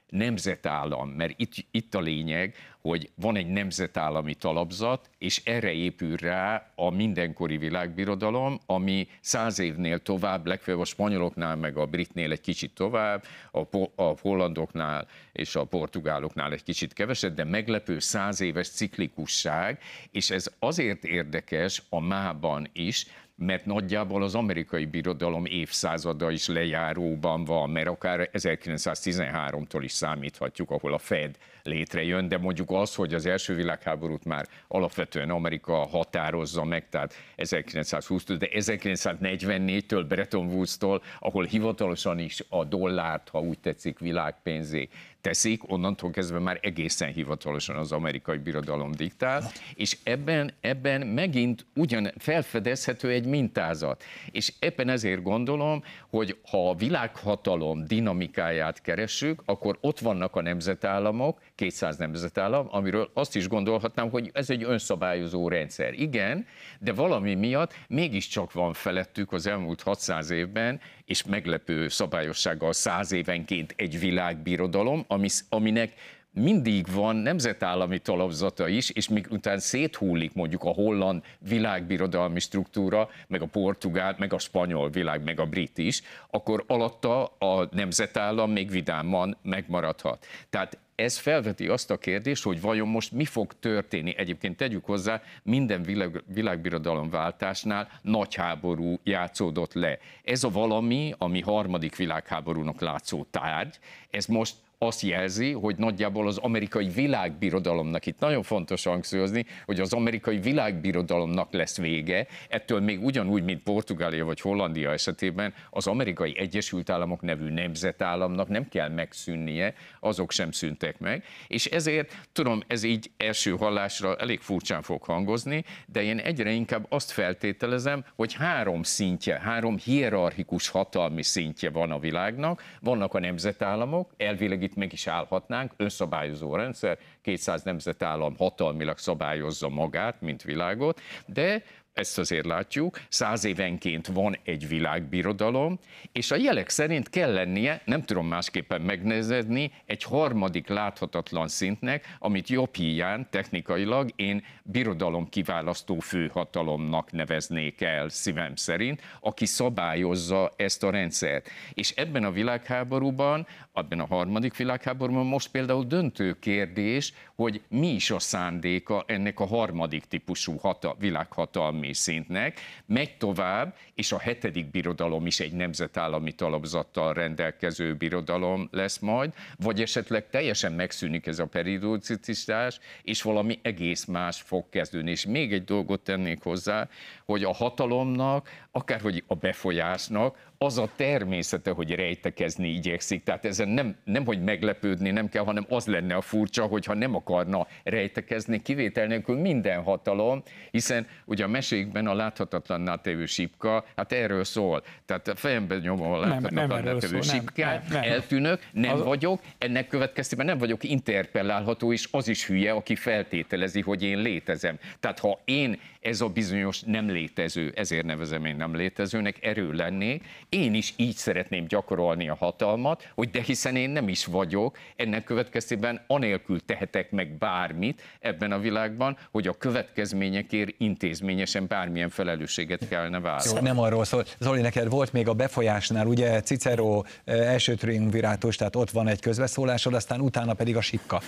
[0.08, 6.72] nemzetállam, mert itt, itt a lényeg, hogy van egy nemzetállami talapzat, és erre épül rá
[6.74, 12.74] a mindenkori világbirodalom, ami száz évnél tovább, legfeljebb a spanyoloknál, meg a britnél egy kicsit
[12.74, 18.68] tovább, a, po- a hollandoknál és a portugáloknál egy kicsit kevesebb, de meglepő száz éves
[18.68, 23.06] ciklikusság, és ez azért érdekes a mában is,
[23.36, 30.92] mert nagyjából az amerikai birodalom évszázada is lejáróban van, mert akár 1913-tól is számíthatjuk, ahol
[30.92, 36.88] a Fed létrejön, de mondjuk az, hogy az első világháborút már alapvetően Amerika határozza meg,
[36.88, 44.88] tehát 1920-től, de 1944-től, Bretton Woods-tól, ahol hivatalosan is a dollárt, ha úgy tetszik, világpénzé
[45.26, 52.12] teszik, onnantól kezdve már egészen hivatalosan az amerikai birodalom diktál, és ebben, ebben megint ugyan
[52.18, 54.04] felfedezhető egy mintázat.
[54.30, 61.40] És ebben ezért gondolom, hogy ha a világhatalom dinamikáját keressük, akkor ott vannak a nemzetállamok,
[61.56, 65.92] 200 nemzetállam, amiről azt is gondolhatnám, hogy ez egy önszabályozó rendszer.
[65.92, 66.46] Igen,
[66.80, 73.74] de valami miatt mégiscsak van felettük az elmúlt 600 évben, és meglepő szabályossággal 100 évenként
[73.76, 75.92] egy világbirodalom, ami, aminek
[76.36, 83.42] mindig van nemzetállami talapzata is, és még után széthullik mondjuk a holland világbirodalmi struktúra, meg
[83.42, 88.70] a portugál, meg a spanyol világ, meg a brit is, akkor alatta a nemzetállam még
[88.70, 90.26] vidáman megmaradhat.
[90.50, 94.14] Tehát ez felveti azt a kérdést, hogy vajon most mi fog történni.
[94.16, 99.98] Egyébként tegyük hozzá, minden világ, világbirodalom váltásnál nagy háború játszódott le.
[100.24, 103.78] Ez a valami, ami harmadik világháborúnak látszó tárgy,
[104.10, 109.92] ez most azt jelzi, hogy nagyjából az amerikai világbirodalomnak, itt nagyon fontos hangsúlyozni, hogy az
[109.92, 116.90] amerikai világbirodalomnak lesz vége, ettől még ugyanúgy, mint Portugália vagy Hollandia esetében, az amerikai Egyesült
[116.90, 123.10] Államok nevű nemzetállamnak nem kell megszűnnie, azok sem szűntek meg, és ezért, tudom, ez így
[123.16, 129.40] első hallásra elég furcsán fog hangozni, de én egyre inkább azt feltételezem, hogy három szintje,
[129.40, 135.72] három hierarchikus hatalmi szintje van a világnak, vannak a nemzetállamok, elvileg itt meg is állhatnánk,
[135.76, 141.62] önszabályozó rendszer, 200 nemzetállam hatalmilag szabályozza magát, mint világot, de
[141.96, 145.78] ezt azért látjuk, száz évenként van egy világbirodalom,
[146.12, 152.48] és a jelek szerint kell lennie, nem tudom másképpen megnevezni, egy harmadik láthatatlan szintnek, amit
[152.48, 160.90] jobb híján technikailag én birodalom kiválasztó főhatalomnak neveznék el szívem szerint, aki szabályozza ezt a
[160.90, 161.48] rendszert.
[161.74, 168.10] És ebben a világháborúban, ebben a harmadik világháborúban most például döntő kérdés, hogy mi is
[168.10, 172.60] a szándéka ennek a harmadik típusú hata, világhatalmi szintnek.
[172.86, 179.80] Megy tovább, és a hetedik birodalom is egy nemzetállami talapzattal rendelkező birodalom lesz majd, vagy
[179.80, 185.10] esetleg teljesen megszűnik ez a periodicitás, és valami egész más fog kezdődni.
[185.10, 186.88] És még egy dolgot tennék hozzá,
[187.24, 193.22] hogy a hatalomnak, akárhogy a befolyásnak, az a természete, hogy rejtekezni igyekszik.
[193.22, 197.14] Tehát ezen nem, nem, hogy meglepődni nem kell, hanem az lenne a furcsa, hogyha nem
[197.14, 204.12] akarna rejtekezni, kivétel nélkül minden hatalom, hiszen ugye a mesékben a láthatatlan tévő sipka, hát
[204.12, 204.82] erről szól.
[205.06, 208.12] Tehát a fejemben nyomom a láthatatlan tévő sipkát, nem, nem.
[208.12, 209.02] eltűnök, nem az...
[209.02, 214.78] vagyok, ennek következtében nem vagyok interpellálható, és az is hülye, aki feltételezi, hogy én létezem.
[215.00, 220.24] Tehát ha én ez a bizonyos nem létező, ezért nevezem én nem létezőnek, erő lennék,
[220.48, 225.24] én is így szeretném gyakorolni a hatalmat, hogy de hiszen én nem is vagyok, ennek
[225.24, 233.20] következtében anélkül tehetek meg bármit ebben a világban, hogy a következményekért intézményesen bármilyen felelősséget kellene
[233.20, 233.60] vállalni.
[233.60, 234.24] Nem arról szól.
[234.38, 239.20] Zoli, neked volt még a befolyásnál, ugye Cicero eh, első triumvirátus, tehát ott van egy
[239.20, 241.20] közbeszólásod, aztán utána pedig a sikka.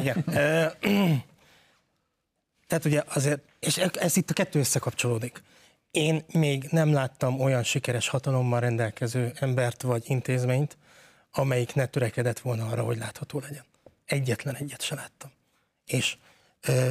[0.00, 0.24] Igen.
[2.72, 5.42] Tehát ugye azért, és ez itt a kettő összekapcsolódik.
[5.90, 10.76] Én még nem láttam olyan sikeres hatalommal rendelkező embert vagy intézményt,
[11.30, 13.64] amelyik ne törekedett volna arra, hogy látható legyen.
[14.04, 15.30] Egyetlen egyet se láttam.
[15.86, 16.16] És
[16.60, 16.90] ö,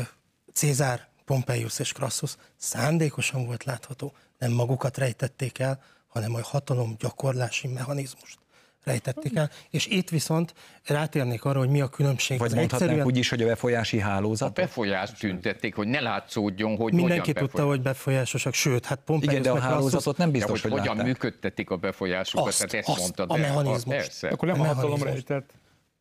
[0.54, 7.68] Cézár, Pompeius és Crassus szándékosan volt látható, nem magukat rejtették el, hanem a hatalom gyakorlási
[7.68, 8.41] mechanizmust
[8.84, 9.50] rejtették el.
[9.70, 10.54] És itt viszont
[10.86, 12.40] rátérnék arra, hogy mi a különbség.
[12.40, 13.06] Vagy mondhatnánk egyszerűen...
[13.06, 14.50] úgy is, hogy a befolyási hálózat.
[14.50, 17.68] A befolyást tüntették, hogy ne látszódjon, hogy Mindenki tudta, befolyás.
[17.68, 20.96] hogy befolyásosak, sőt, hát pont Igen, de a hálózatot nem biztos, ja, hogy, hogy hogyan
[20.96, 21.12] látták.
[21.12, 23.32] működtetik a befolyásukat, azt, tehát ezt azt, mondtad.
[23.32, 24.24] a mechanizmus.
[24.24, 25.54] Akkor nem a, a hatalom rejtett.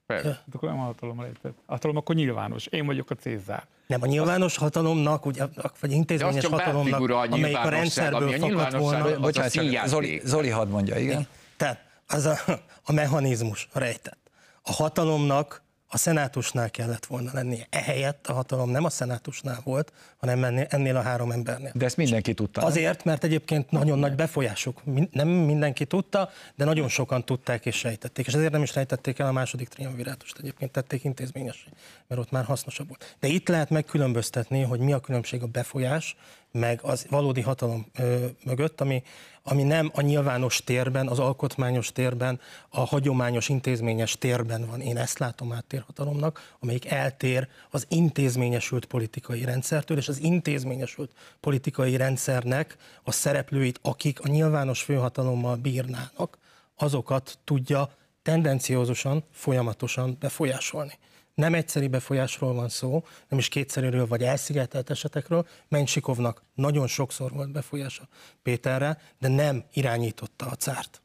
[0.07, 0.43] Persze.
[0.53, 1.55] Akkor nem a hatalom rejtett.
[1.66, 2.66] A hatalom akkor nyilvános.
[2.66, 3.66] Én vagyok a Cézár.
[3.87, 5.45] Nem, a nyilvános hatalomnak, ugye,
[5.81, 9.21] vagy intézményes hatalomnak, a amelyik a rendszerből fakadt volna.
[9.21, 11.27] Bocsánat, Zoli, Zoli hadd mondja, igen.
[11.57, 12.38] Tehát az a,
[12.85, 14.31] a mechanizmus rejtett.
[14.62, 17.66] A hatalomnak a szenátusnál kellett volna lennie.
[17.70, 21.73] Ehelyett a hatalom nem a szenátusnál volt, hanem ennél a három embernél.
[21.75, 22.61] De ezt mindenki tudta.
[22.61, 24.83] Azért, mert egyébként nagyon nagy befolyásuk.
[25.11, 28.27] Nem mindenki tudta, de nagyon sokan tudták és sejtették.
[28.27, 30.38] És ezért nem is rejtették el a második triumvirátust.
[30.38, 31.66] Egyébként tették intézményesé,
[32.07, 33.16] mert ott már hasznosabb volt.
[33.20, 36.16] De itt lehet megkülönböztetni, hogy mi a különbség a befolyás,
[36.53, 39.03] meg az valódi hatalom ö, mögött, ami,
[39.43, 44.81] ami nem a nyilvános térben, az alkotmányos térben, a hagyományos intézményes térben van.
[44.81, 52.77] Én ezt látom áttérhatalomnak, amelyik eltér az intézményesült politikai rendszertől, és az intézményesült politikai rendszernek
[53.03, 56.39] a szereplőit, akik a nyilvános főhatalommal bírnának,
[56.77, 57.91] azokat tudja
[58.23, 60.99] tendenciózusan, folyamatosan befolyásolni.
[61.35, 65.47] Nem egyszeri befolyásról van szó, nem is kétszerűről vagy elszigetelt esetekről.
[65.69, 68.09] Mencsikovnak nagyon sokszor volt befolyása
[68.43, 71.03] Péterre, de nem irányította a cárt.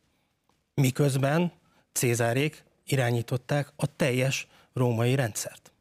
[0.74, 1.52] Miközben
[1.92, 5.72] Cézárék irányították a teljes római rendszert.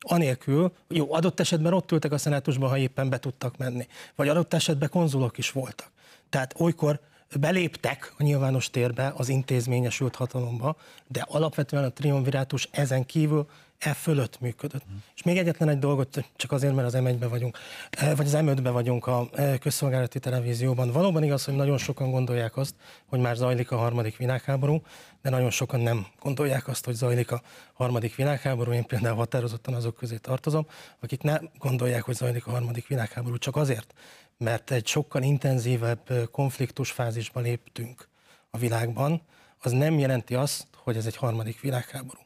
[0.00, 3.86] Anélkül, jó, adott esetben ott ültek a szenátusban, ha éppen be tudtak menni.
[4.14, 5.90] Vagy adott esetben konzulok is voltak.
[6.28, 7.00] Tehát olykor
[7.40, 10.76] beléptek a nyilvános térbe, az intézményesült hatalomba,
[11.08, 13.48] de alapvetően a triumvirátus ezen kívül
[13.82, 14.84] e fölött működött.
[14.90, 14.96] Mm.
[15.14, 17.58] És még egyetlen egy dolgot, csak azért, mert az M1-be vagyunk,
[17.90, 20.90] e, vagy az M5-be vagyunk a e, közszolgálati televízióban.
[20.90, 22.74] Valóban igaz, hogy nagyon sokan gondolják azt,
[23.06, 24.82] hogy már zajlik a harmadik világháború,
[25.22, 27.42] de nagyon sokan nem gondolják azt, hogy zajlik a
[27.72, 28.72] harmadik világháború.
[28.72, 30.66] Én például határozottan azok közé tartozom,
[31.00, 33.94] akik nem gondolják, hogy zajlik a harmadik világháború, csak azért,
[34.38, 38.08] mert egy sokkal intenzívebb konfliktus fázisba léptünk
[38.50, 39.22] a világban,
[39.58, 42.21] az nem jelenti azt, hogy ez egy harmadik világháború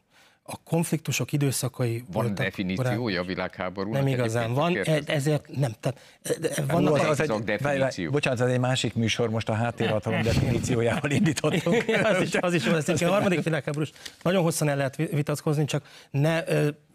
[0.49, 4.03] a konfliktusok időszakai Van voltak definíciója a világháborúnak?
[4.03, 5.71] Nem igazán van, e- ezért nem.
[5.79, 5.99] Tehát,
[6.57, 8.11] e- vannak az, az egy, definíció.
[8.11, 11.85] Bocsánat, ez egy másik műsor, most a háttérhatalom definíciójával indítottunk.
[12.03, 13.91] az is, az is van, ez a harmadik világháborús.
[14.21, 16.43] Nagyon hosszan el lehet vitatkozni, csak ne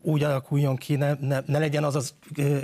[0.03, 2.15] úgy alakuljon ki, ne, ne, ne legyen az az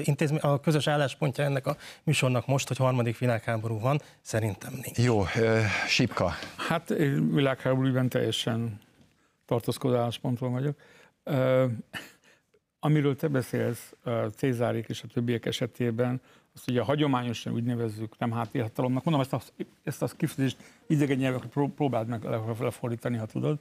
[0.05, 4.99] intézmény, a közös álláspontja ennek a műsornak most, hogy harmadik világháború van, szerintem nincs.
[4.99, 5.25] Jó,
[5.89, 6.33] Sipka.
[6.57, 6.95] Hát
[7.33, 8.81] világháborúban teljesen
[9.49, 10.79] tartózkodó állásponton vagyok.
[12.81, 13.95] Amiről te beszélsz,
[14.37, 16.21] Cézárik és a többiek esetében,
[16.55, 19.05] azt ugye hagyományosan úgy nevezzük, nem háttérhatalomnak.
[19.05, 19.41] Mondom, ezt a,
[19.83, 22.25] ezt a kifejezést idegen nyelvekre próbáld meg
[22.61, 23.59] lefordítani, ha tudod.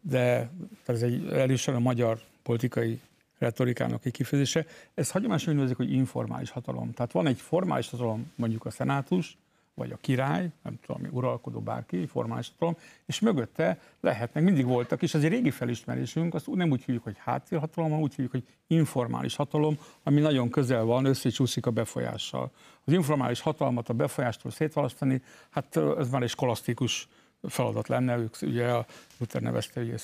[0.00, 0.50] De
[0.86, 3.00] ez egy erősen a magyar politikai
[3.38, 4.66] retorikának egy kifejezése.
[4.94, 6.92] Ez hagyományosan úgy nevezik, hogy informális hatalom.
[6.92, 9.38] Tehát van egy formális hatalom, mondjuk a szenátus,
[9.76, 15.14] vagy a király, nem tudom, uralkodó bárki, formális hatalom, és mögötte lehetnek, mindig voltak, és
[15.14, 19.36] az egy régi felismerésünk, azt nem úgy hívjuk, hogy háttérhatalom, hanem úgy hívjuk, hogy informális
[19.36, 22.50] hatalom, ami nagyon közel van, összecsúszik a befolyással.
[22.84, 27.08] Az informális hatalmat a befolyástól szétválasztani, hát ez már egy skolasztikus
[27.42, 28.86] feladat lenne, ők ugye a
[29.18, 29.94] Luther nevezte ugye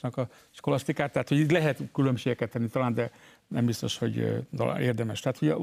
[0.00, 3.10] a skolasztikát, tehát hogy itt lehet különbségeket tenni talán, de
[3.46, 4.44] nem biztos, hogy
[4.78, 5.20] érdemes.
[5.20, 5.54] Tehát ugye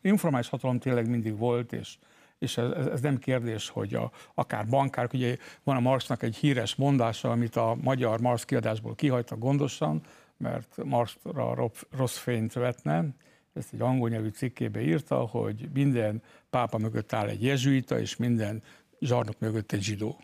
[0.00, 1.96] informális hatalom tényleg mindig volt, és
[2.42, 6.74] és ez, ez nem kérdés, hogy a, akár bankárok, ugye van a Marxnak egy híres
[6.74, 10.00] mondása, amit a magyar Marx kiadásból kihagytak gondosan,
[10.36, 13.04] mert Marxra rossz fényt vetne,
[13.54, 18.62] ezt egy angol nyelvű cikkébe írta, hogy minden pápa mögött áll egy jezsuita, és minden
[19.00, 20.20] zsarnok mögött egy zsidó,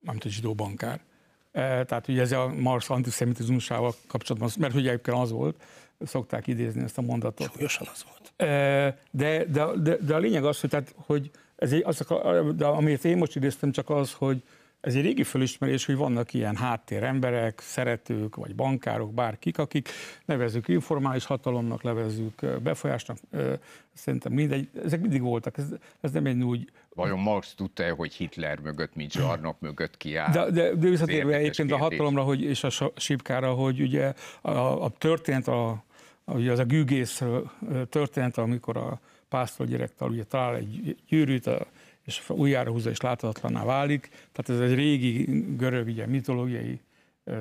[0.00, 1.00] nem egy zsidó bankár.
[1.52, 5.64] E, tehát ugye ez a Marx antiszemitizmusával kapcsolatban, mert ugye egyébként az volt,
[6.04, 7.52] szokták idézni ezt a mondatot.
[7.52, 8.32] Súlyosan az volt.
[9.10, 12.06] De, de, de, de a lényeg az, hogy, tehát, hogy ez egy, az,
[12.56, 14.42] de amit én most idéztem, csak az, hogy
[14.82, 19.88] ez egy régi felismerés, hogy vannak ilyen háttéremberek, szeretők, vagy bankárok, bárkik, akik
[20.24, 23.18] nevezzük informális hatalomnak, nevezzük befolyásnak,
[23.94, 25.66] szerintem mindegy, ezek mindig voltak, ez,
[26.00, 26.70] ez nem egy úgy...
[26.94, 30.32] Vajon Marx tudta hogy Hitler mögött, mint zsarnok mögött kiáll?
[30.32, 34.50] De, de, de visszatérve egyébként a hatalomra hogy, és a sípkára, hogy ugye a,
[34.84, 35.84] a történet a
[36.26, 37.22] ugye az a gűgész
[37.88, 41.50] történet, amikor a pásztor gyerektal ugye talál egy gyűrűt,
[42.04, 44.08] és újjára húzza és láthatatlaná válik.
[44.32, 46.80] Tehát ez egy régi görög ugye, mitológiai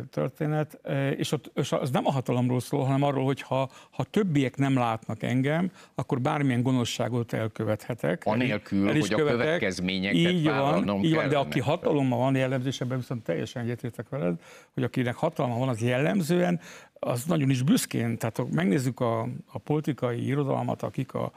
[0.09, 0.79] történet,
[1.17, 4.75] és, ott, és az nem a hatalomról szól, hanem arról, hogy ha, ha többiek nem
[4.75, 8.25] látnak engem, akkor bármilyen gonoszságot elkövethetek.
[8.25, 12.97] Anélkül, el, el hogy a következményeket így van, így van, de aki hatalommal van jellemzésében,
[12.97, 14.41] viszont teljesen egyetértek veled,
[14.73, 16.59] hogy akinek hatalma van, az jellemzően
[16.93, 21.31] az nagyon is büszkén, tehát ha megnézzük a, a politikai irodalmat, akik a,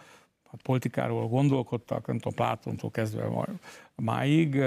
[0.50, 3.24] a politikáról gondolkodtak, nem tudom, Plátontól kezdve
[3.94, 4.60] máig,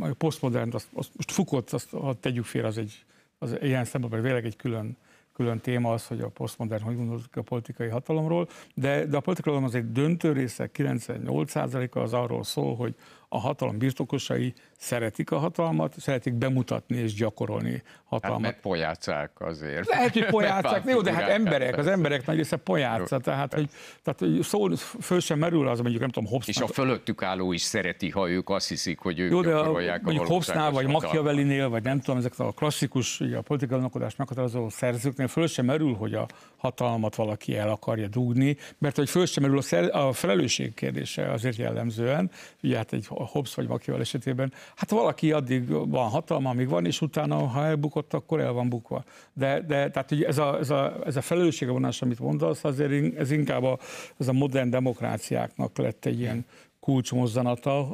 [0.00, 3.04] a posztmodern, azt, azt most Fukot, azt ha tegyük félre, az egy,
[3.38, 4.96] az ilyen szempontból végleg egy külön,
[5.32, 9.52] külön téma az, hogy a posztmodern hogy gondolkodik a politikai hatalomról, de, de a politikai
[9.52, 12.94] hatalom az egy döntő része, 98%-a az arról szól, hogy
[13.28, 18.42] a hatalom birtokosai szeretik a hatalmat, szeretik bemutatni és gyakorolni hatalmat.
[18.44, 19.88] Hát meg pojácák azért.
[19.88, 23.70] Lehet, hogy pojácák, jó, de hát emberek, az emberek nagy része pojáca, tehát hogy,
[24.02, 24.68] tehát, hogy szó
[25.00, 26.48] föl sem merül az, mondjuk nem tudom, Hobbes.
[26.48, 29.72] És a fölöttük álló is szereti, ha ők azt hiszik, hogy ők jó, de a,
[30.02, 34.68] mondjuk Hobbesnál, vagy Machiavellinél, vagy nem tudom, ezek a klasszikus, ugye a politikai gondolkodást meghatározó
[34.68, 36.26] szerzőknél föl sem merül, hogy a
[36.56, 41.32] hatalmat valaki el akarja dugni, mert hogy föl sem merül a, szer, a felelősség kérdése
[41.32, 42.30] azért jellemzően,
[42.62, 47.00] ugye hát egy Hobbes vagy Machiavelli esetében, hát valaki addig van hatalma, amíg van, és
[47.00, 49.04] utána, ha elbukott, akkor el van bukva.
[49.32, 53.30] De, de tehát hogy ez a, ez a, ez a felelősségvonás, amit mondasz, azért ez
[53.30, 53.78] inkább a,
[54.18, 56.46] ez a modern demokráciáknak lett egy ilyen
[56.80, 57.90] kulcsmozzanata.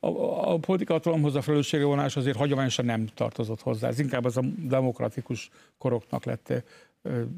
[0.00, 0.06] A,
[0.52, 3.88] a politika hatalomhoz a felelősségvonás azért hagyományosan nem tartozott hozzá.
[3.88, 6.52] Ez inkább az a demokratikus koroknak lett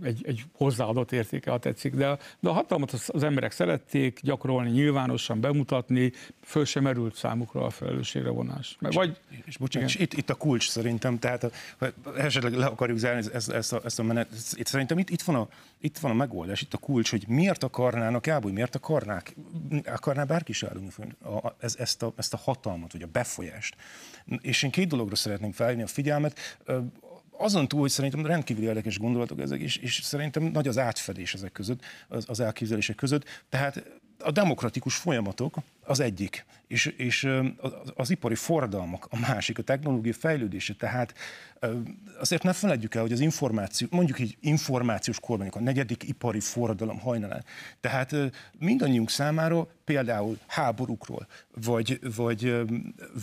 [0.03, 1.95] egy, egy hozzáadott értéke, ha tetszik.
[1.95, 7.65] De, de a hatalmat az, az emberek szerették gyakorolni, nyilvánosan bemutatni, föl sem merült számukra
[7.65, 8.77] a felelősségre vonás.
[8.81, 13.29] Vagy, és bocsánat, és itt, itt a kulcs szerintem, tehát ha esetleg le akarjuk zárni
[13.33, 15.49] ezt, ezt, a, ezt a menet, itt, szerintem itt, itt, van a,
[15.81, 19.35] itt van a megoldás, itt a kulcs, hogy miért akarnának Gábor, miért akarnák,
[19.85, 20.89] akarná bárki is állni
[21.25, 23.77] a, ez, ezt, a, ezt a hatalmat, vagy a befolyást.
[24.41, 26.59] És én két dologra szeretném felhívni a figyelmet
[27.39, 31.53] azon túl, hogy szerintem rendkívül érdekes gondolatok ezek, és, és szerintem nagy az átfedés ezek
[31.53, 33.25] között, az, az elképzelések között.
[33.49, 33.83] Tehát
[34.19, 37.29] a demokratikus folyamatok az egyik, és, és
[37.95, 40.75] az ipari forradalmak a másik, a technológia fejlődése.
[40.75, 41.15] Tehát
[42.19, 46.99] azért ne feledjük el, hogy az információ, mondjuk így információs korban, a negyedik ipari forradalom
[46.99, 47.45] hajnalán.
[47.81, 48.15] Tehát
[48.59, 52.57] mindannyiunk számára például háborúkról, vagy, vagy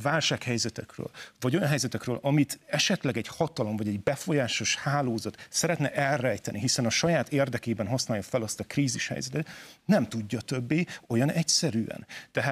[0.02, 6.86] válsághelyzetekről, vagy olyan helyzetekről, amit esetleg egy hatalom, vagy egy befolyásos hálózat szeretne elrejteni, hiszen
[6.86, 9.48] a saját érdekében használja fel azt a krízis helyzetet,
[9.86, 12.06] nem tudja többé olyan egyszerűen.
[12.32, 12.49] Tehát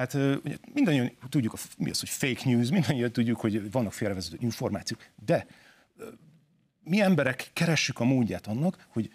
[0.74, 5.46] mindannyian tudjuk, mi az, hogy fake news, mindannyian tudjuk, hogy vannak félrevezető információk, de
[6.84, 9.10] mi emberek keressük a módját annak, hogy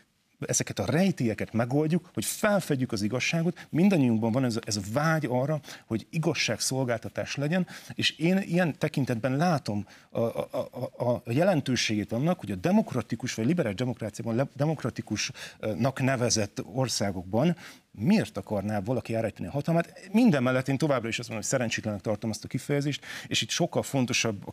[0.47, 5.25] ezeket a rejtélyeket megoldjuk, hogy felfedjük az igazságot, mindannyiunkban van ez a, ez a vágy
[5.29, 12.39] arra, hogy igazságszolgáltatás legyen, és én ilyen tekintetben látom a, a, a, a jelentőségét annak,
[12.39, 17.55] hogy a demokratikus vagy liberális demokráciában demokratikusnak nevezett országokban
[17.97, 20.09] miért akarná valaki elrejteni a hatalmát.
[20.11, 23.49] Minden mellett én továbbra is azt mondom, hogy szerencsétlenek tartom azt a kifejezést, és itt
[23.49, 24.43] sokkal fontosabb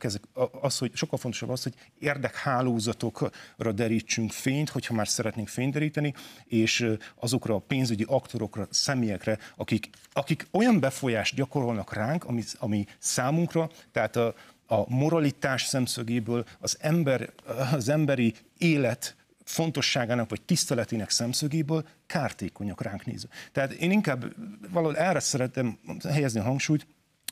[0.60, 6.14] az, hogy sokkal fontosabb az, hogy érdekhálózatokra derítsünk fényt, hogyha már szeretnénk fényt deríteni,
[6.44, 13.70] és azokra a pénzügyi aktorokra, személyekre, akik, akik olyan befolyást gyakorolnak ránk, ami, ami számunkra,
[13.92, 14.34] tehát a,
[14.66, 17.32] a moralitás szemszögéből, az, ember,
[17.72, 19.14] az emberi élet
[19.50, 23.28] fontosságának vagy tiszteletének szemszögéből kártékonyak ránk nézve.
[23.52, 24.34] Tehát én inkább
[24.70, 25.78] valahol erre szeretem
[26.08, 26.86] helyezni a hangsúlyt,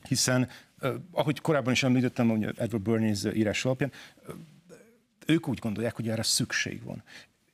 [0.07, 0.49] hiszen
[1.11, 3.91] ahogy korábban is említettem, hogy Edward Bernays írás alapján,
[5.25, 7.03] ők úgy gondolják, hogy erre szükség van.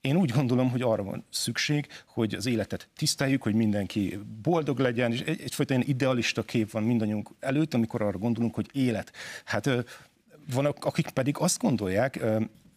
[0.01, 5.11] Én úgy gondolom, hogy arra van szükség, hogy az életet tiszteljük, hogy mindenki boldog legyen,
[5.11, 9.11] és egy, egyfajta ilyen idealista kép van mindannyiunk előtt, amikor arra gondolunk, hogy élet.
[9.45, 9.70] Hát
[10.53, 12.20] vannak, akik pedig azt gondolják,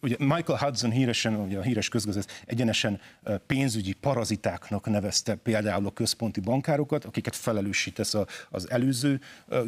[0.01, 2.99] ugye Michael Hudson híresen, ugye a híres közgazdász egyenesen
[3.47, 8.15] pénzügyi parazitáknak nevezte például a központi bankárokat, akiket felelősítesz
[8.49, 9.19] az előző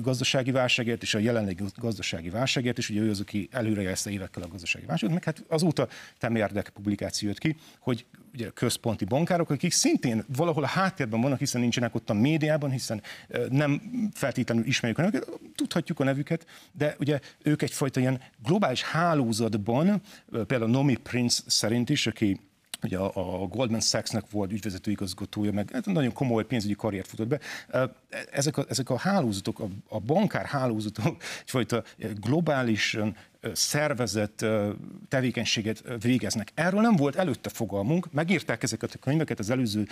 [0.01, 4.47] gazdasági válságért és a jelenlegi gazdasági válságért, és ugye ő az, aki előrejelzte évekkel a
[4.47, 10.23] gazdasági válságot, meg hát azóta temérdek publikáció jött ki, hogy ugye központi bankárok, akik szintén
[10.36, 13.01] valahol a háttérben vannak, hiszen nincsenek ott a médiában, hiszen
[13.49, 13.82] nem
[14.13, 20.01] feltétlenül ismerjük a nevüket, tudhatjuk a nevüket, de ugye ők egyfajta ilyen globális hálózatban,
[20.47, 22.39] például Nomi Prince szerint is, aki
[22.84, 27.39] ugye a, Goldman Sachsnak volt ügyvezető igazgatója, meg hát nagyon komoly pénzügyi karriert futott be.
[28.32, 31.84] Ezek a, ezek a hálózatok, a, a bankár hálózatok egyfajta
[32.19, 32.97] globális
[33.53, 34.45] szervezett
[35.07, 36.51] tevékenységet végeznek.
[36.53, 39.87] Erről nem volt előtte fogalmunk, megírták ezeket a könyveket az előző,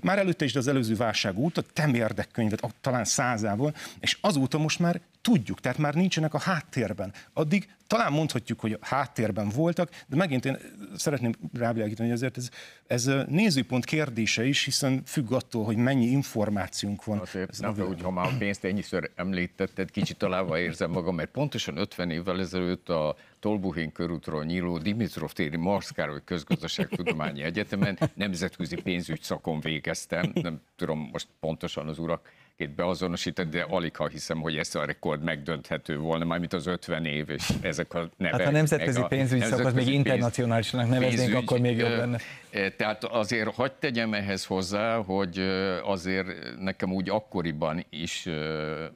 [0.00, 4.78] már előtte is, de az előző válság óta, temérdek könyvet, talán százával, és azóta most
[4.78, 7.12] már tudjuk, tehát már nincsenek a háttérben.
[7.32, 10.58] Addig talán mondhatjuk, hogy a háttérben voltak, de megint én
[10.96, 12.48] szeretném rávilágítani, hogy ezért ez,
[12.86, 17.18] ez nézőpont kérdése is, hiszen függ attól, hogy mennyi információnk van.
[17.18, 21.76] Azért nem, úgy, ha már a pénzt ennyiszor említetted, kicsit találva érzem magam, mert pontosan
[21.76, 29.22] 50 évvel ezelőtt a Tolbuhin körútról nyíló Dimitrov téri Marx Károly Közgazdaságtudományi Egyetemen nemzetközi pénzügy
[29.22, 34.56] szakon végeztem, nem tudom most pontosan az urak két beazonosítani, de alig ha hiszem, hogy
[34.56, 38.40] ez a rekord megdönthető volna, mármint az 50 év, és ezek a nevek.
[38.40, 42.18] Hát a nemzetközi pénzügyi szakot még internacionálisnak neveznénk, pénzügy, akkor még jobb lenne.
[42.76, 45.38] Tehát azért hagyd tegyem ehhez hozzá, hogy
[45.82, 46.26] azért
[46.58, 48.28] nekem úgy akkoriban is,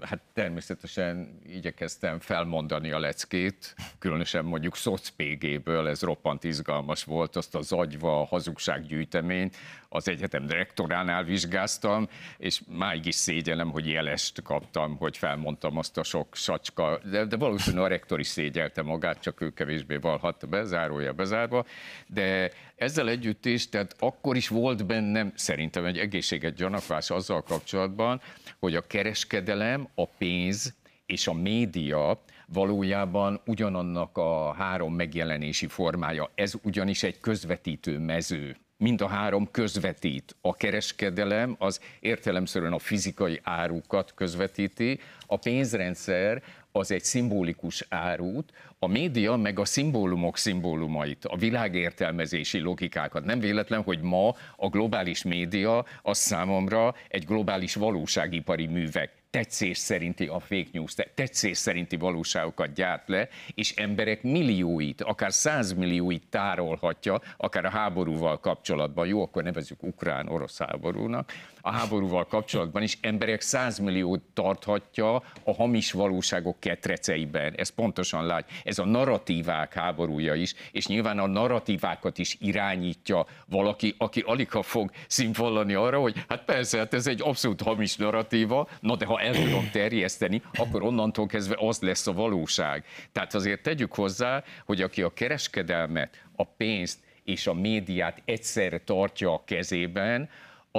[0.01, 7.73] hát természetesen igyekeztem felmondani a leckét, különösen mondjuk SocPG-ből, ez roppant izgalmas volt, azt az
[7.73, 9.57] agyva hazugsággyűjteményt,
[9.89, 16.03] az egyetem rektoránál vizsgáztam, és máig is szégyellem, hogy jelest kaptam, hogy felmondtam azt a
[16.03, 20.65] sok sacska, de, de valószínűleg a rektor is szégyelte magát, csak ő kevésbé valhatta be,
[20.65, 21.65] zárója bezárva,
[22.07, 28.21] de ezzel együtt is, tehát akkor is volt bennem szerintem egy egészséget gyanakvás azzal kapcsolatban,
[28.59, 30.75] hogy a kereskedelem, a pénz
[31.07, 36.31] és a média valójában ugyanannak a három megjelenési formája.
[36.35, 40.37] Ez ugyanis egy közvetítő mező mind a három közvetít.
[40.41, 46.43] A kereskedelem az értelemszerűen a fizikai árukat közvetíti, a pénzrendszer
[46.79, 53.25] az egy szimbolikus árut, a média meg a szimbólumok szimbólumait, a világértelmezési logikákat.
[53.25, 59.13] Nem véletlen, hogy ma a globális média az számomra egy globális valóságipari művek.
[59.31, 66.27] Tetszés szerinti a fake news, tetszés szerinti valóságokat gyárt le, és emberek millióit, akár százmillióit
[66.31, 71.33] tárolhatja, akár a háborúval kapcsolatban, jó, akkor nevezük ukrán-orosz háborúnak,
[71.67, 75.15] a háborúval kapcsolatban is emberek százmilliót tarthatja
[75.45, 77.55] a hamis valóságok ketreceiben.
[77.57, 78.51] Ez pontosan lát.
[78.65, 84.63] Ez a narratívák háborúja is, és nyilván a narratívákat is irányítja valaki, aki alig ha
[84.63, 89.21] fog színvallani arra, hogy hát persze, hát ez egy abszolút hamis narratíva, na de ha
[89.21, 92.85] el tudom terjeszteni, akkor onnantól kezdve az lesz a valóság.
[93.13, 99.33] Tehát azért tegyük hozzá, hogy aki a kereskedelmet, a pénzt és a médiát egyszerre tartja
[99.33, 100.29] a kezében,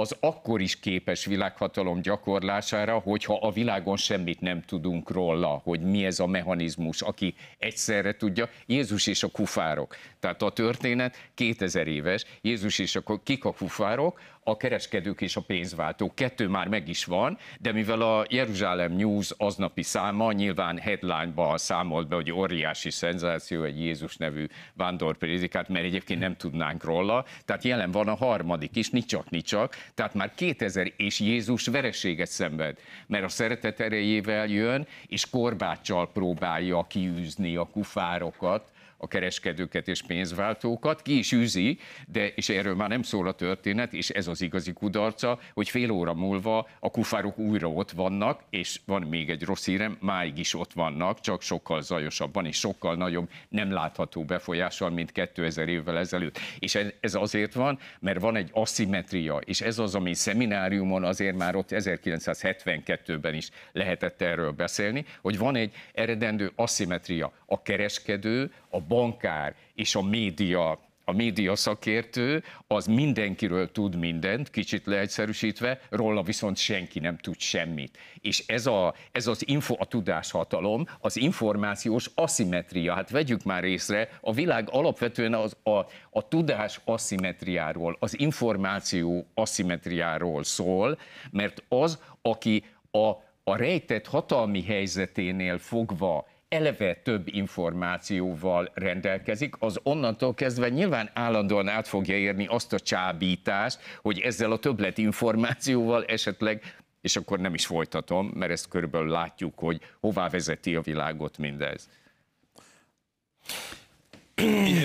[0.00, 6.04] az akkor is képes világhatalom gyakorlására, hogyha a világon semmit nem tudunk róla, hogy mi
[6.04, 8.48] ez a mechanizmus, aki egyszerre tudja.
[8.66, 9.96] Jézus és a kufárok.
[10.20, 15.40] Tehát a történet 2000 éves, Jézus és a, kik a kufárok, a kereskedők és a
[15.40, 16.14] pénzváltók.
[16.14, 22.08] Kettő már meg is van, de mivel a Jeruzsálem News aznapi száma nyilván headline-ba számolt
[22.08, 27.90] be, hogy óriási szenzáció, egy Jézus nevű vándorprédikát, mert egyébként nem tudnánk róla, tehát jelen
[27.90, 33.28] van a harmadik is, nicsak, nicsak, tehát már 2000 és Jézus vereséget szenved, mert a
[33.28, 41.32] szeretet erejével jön, és korbáccsal próbálja kiűzni a kufárokat, a kereskedőket és pénzváltókat, ki is
[41.32, 45.68] űzi, de és erről már nem szól a történet, és ez az igazi kudarca, hogy
[45.68, 50.38] fél óra múlva a kufárok újra ott vannak, és van még egy rossz hírem, máig
[50.38, 55.98] is ott vannak, csak sokkal zajosabban és sokkal nagyobb nem látható befolyással, mint 2000 évvel
[55.98, 56.38] ezelőtt.
[56.58, 61.56] És ez azért van, mert van egy aszimetria, és ez az, ami szemináriumon azért már
[61.56, 67.32] ott 1972-ben is lehetett erről beszélni, hogy van egy eredendő aszimetria.
[67.50, 70.78] A kereskedő, a bankár és a média
[71.08, 77.98] a média szakértő az mindenkiről tud mindent, kicsit leegyszerűsítve, róla viszont senki nem tud semmit.
[78.20, 82.94] És ez, a, ez az info, a tudáshatalom, az információs aszimetria.
[82.94, 85.78] Hát vegyük már észre, a világ alapvetően az, a,
[86.10, 90.98] a tudás aszimetriáról, az információ aszimetriáról szól,
[91.30, 93.06] mert az, aki a,
[93.44, 101.88] a rejtett hatalmi helyzeténél fogva eleve több információval rendelkezik, az onnantól kezdve nyilván állandóan át
[101.88, 106.62] fogja érni azt a csábítást, hogy ezzel a többlet információval esetleg
[107.00, 111.88] és akkor nem is folytatom, mert ezt körülbelül látjuk, hogy hová vezeti a világot mindez.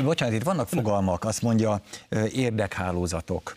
[0.03, 1.81] Bocsánat, itt vannak fogalmak, azt mondja
[2.33, 3.55] érdekhálózatok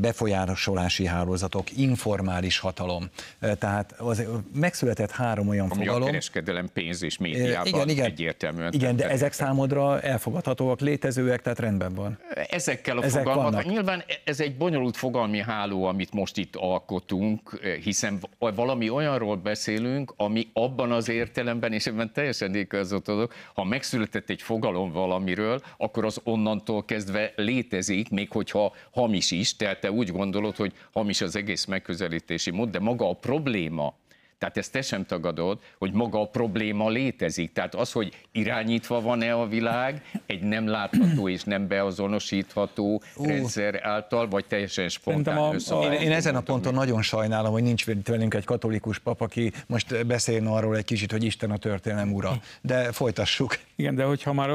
[0.00, 3.08] befolyásolási hálózatok, informális hatalom.
[3.58, 6.02] Tehát az, megszületett három olyan Ami fogalom.
[6.02, 8.72] a kereskedelem, pénz és médiában igen, igen, egyértelműen.
[8.72, 12.18] Igen, de ezek számodra elfogadhatóak, létezőek, tehát rendben van.
[12.50, 18.20] Ezekkel a ezek fogalmak, nyilván ez egy bonyolult fogalmi háló, amit most itt alkotunk, hiszen
[18.38, 24.92] valami olyanról beszélünk, ami abban az értelemben, és ebben teljesen igazodok, ha megszületett egy fogalom
[24.92, 30.72] valamiről, akkor az onnantól kezdve létezik, még hogyha hamis is, tehát te úgy gondolod, hogy
[30.92, 33.94] hamis az egész megközelítési mód, de maga a probléma,
[34.38, 37.52] tehát ezt te sem tagadod, hogy maga a probléma létezik.
[37.52, 43.26] Tehát az, hogy irányítva van-e a világ egy nem látható és nem beazonosítható uh.
[43.26, 47.62] rendszer által, vagy teljesen spontán a- összeállító Én, én ezen a ponton nagyon sajnálom, hogy
[47.62, 52.12] nincs velünk egy katolikus pap, aki most beszélne arról egy kicsit, hogy Isten a történelem
[52.12, 52.40] ura.
[52.60, 53.58] De folytassuk.
[53.76, 54.50] Igen, de hogyha már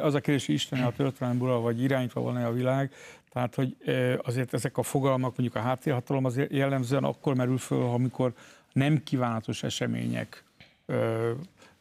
[0.00, 2.90] az a kérdés, hogy Isten a történelem ura, vagy irányítva van-e a világ,
[3.32, 3.76] tehát, hogy
[4.22, 8.32] azért ezek a fogalmak, mondjuk a háttérhatalom az jellemzően akkor merül föl, amikor
[8.72, 10.44] nem kívánatos események,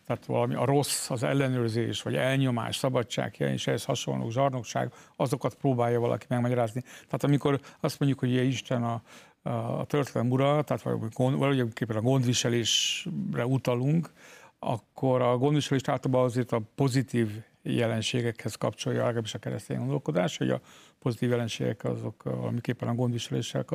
[0.10, 6.00] tehát valami a rossz, az ellenőrzés, vagy elnyomás, szabadság, és ehhez hasonló zsarnokság, azokat próbálja
[6.00, 6.82] valaki megmagyarázni.
[6.82, 9.02] Tehát amikor azt mondjuk, hogy Isten a,
[9.50, 10.84] a történelem ura, tehát
[11.16, 14.10] valójában a gondviselésre utalunk,
[14.60, 17.30] akkor a gondviselést általában azért a pozitív
[17.76, 20.62] jelenségekhez kapcsolja, legalábbis a keresztény gondolkodás, hogy a
[21.00, 23.66] pozitív jelenségek azok valamiképpen a gondviseléssel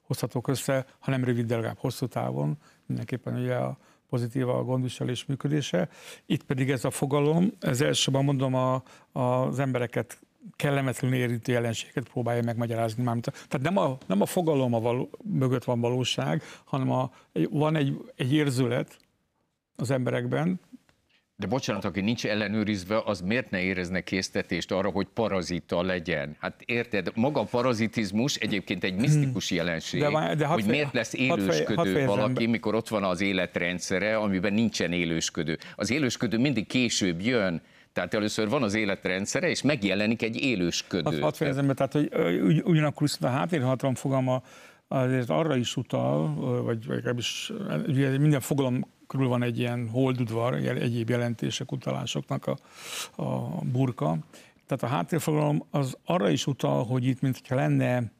[0.00, 2.58] hozhatók össze, ha nem rövid, de legalább hosszú távon.
[2.86, 3.78] Mindenképpen ugye a
[4.08, 5.88] pozitív a gondviselés működése.
[6.26, 8.82] Itt pedig ez a fogalom, ez elsősorban mondom a,
[9.12, 10.20] az embereket
[10.56, 13.02] kellemetlenül érintő jelenséget próbálja megmagyarázni.
[13.02, 17.10] Mármint, tehát nem a, nem a fogalom a való, mögött van valóság, hanem a,
[17.50, 18.96] van egy, egy érzület
[19.76, 20.60] az emberekben,
[21.42, 26.36] De bocsánat, aki nincs ellenőrizve, az miért ne érezne késztetést arra, hogy parazita legyen?
[26.40, 31.14] Hát érted, maga a parazitizmus egyébként egy misztikus jelenség, De de hogy fej- miért lesz
[31.16, 32.50] fej- élősködő fejezem valaki, be.
[32.50, 35.58] mikor ott van az életrendszere, amiben nincsen élősködő.
[35.76, 37.62] Az élősködő mindig később jön,
[37.92, 41.10] tehát először van az életrendszere, és megjelenik egy élősködő.
[41.10, 42.10] Hadd, hadd fejezem be, tehát hogy
[42.64, 44.42] ugyanakkor viszont a háttérhatalom fogalma
[44.88, 47.52] azért arra is utal, vagy, vagy legalábbis
[47.86, 52.56] ugye minden fogalom körül van egy ilyen holdudvar, egyéb jelentések, utalásoknak a,
[53.22, 54.18] a burka.
[54.66, 58.12] Tehát a háttérfogalom az arra is utal, hogy itt mintha lenne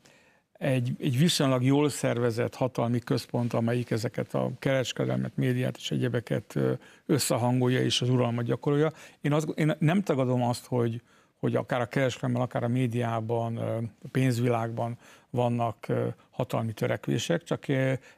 [0.52, 6.58] egy, egy viszonylag jól szervezett hatalmi központ, amelyik ezeket a kereskedelmet, médiát és egyebeket
[7.06, 8.92] összehangolja és az uralmat gyakorolja.
[9.20, 11.02] Én, azt, én nem tagadom azt, hogy,
[11.40, 14.98] hogy akár a kereskedelemben, akár a médiában, a pénzvilágban
[15.30, 15.86] vannak
[16.30, 17.68] hatalmi törekvések, csak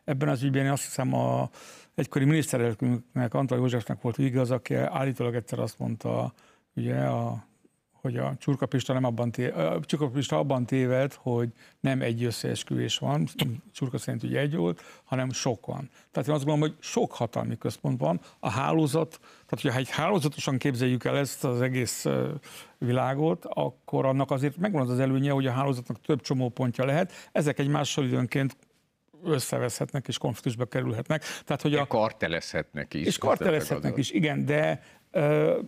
[0.04, 1.50] ebben az ügyben én azt hiszem a
[1.94, 6.32] egykori miniszterelnöknek, Antal Józsefnek volt igaz, aki állítólag egyszer azt mondta,
[6.74, 7.46] ugye a
[8.04, 11.48] hogy a Csurka Pista, nem abban, té- a Csurka abban téved, hogy
[11.80, 13.28] nem egy összeesküvés van,
[13.72, 15.90] Csurka szerint ugye egy volt, hanem sok van.
[16.10, 18.20] Tehát én azt gondolom, hogy sok hatalmi központ van.
[18.38, 22.06] A hálózat, tehát hogyha egy hálózatosan képzeljük el ezt az egész
[22.78, 27.12] világot, akkor annak azért megvan az az előnye, hogy a hálózatnak több csomópontja lehet.
[27.32, 28.56] Ezek egymással időnként
[29.24, 31.22] összeveszhetnek és konfliktusba kerülhetnek.
[31.44, 33.06] Tehát, hogy De a, kartelezhetnek is.
[33.06, 34.82] és kartelezhetnek is, igen, de,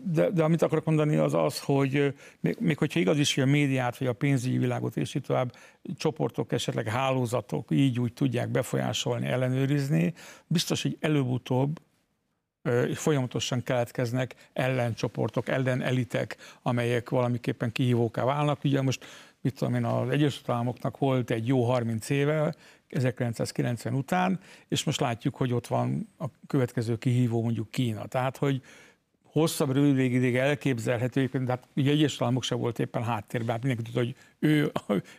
[0.05, 3.47] de, de amit akarok mondani az az, hogy még, még hogyha igaz is, hogy a
[3.47, 5.53] médiát, vagy a pénzügyi világot és így tovább
[5.97, 10.15] csoportok, esetleg hálózatok így úgy tudják befolyásolni, ellenőrizni,
[10.47, 11.81] biztos, hogy előbb-utóbb
[12.95, 18.65] folyamatosan keletkeznek ellencsoportok, ellenelitek, amelyek valamiképpen kihívóká válnak.
[18.65, 19.05] Ugye most,
[19.41, 22.55] mit tudom én, az Egyesült Államoknak volt egy jó 30 éve,
[22.89, 28.07] 1990 után, és most látjuk, hogy ott van a következő kihívó, mondjuk Kína.
[28.07, 28.63] Tehát, hogy
[29.41, 33.91] hosszabb, rövid ideig elképzelhető, de hát ugye egyes államok se volt éppen háttérben, hát mindenki
[33.91, 34.73] tudta, hogy ő,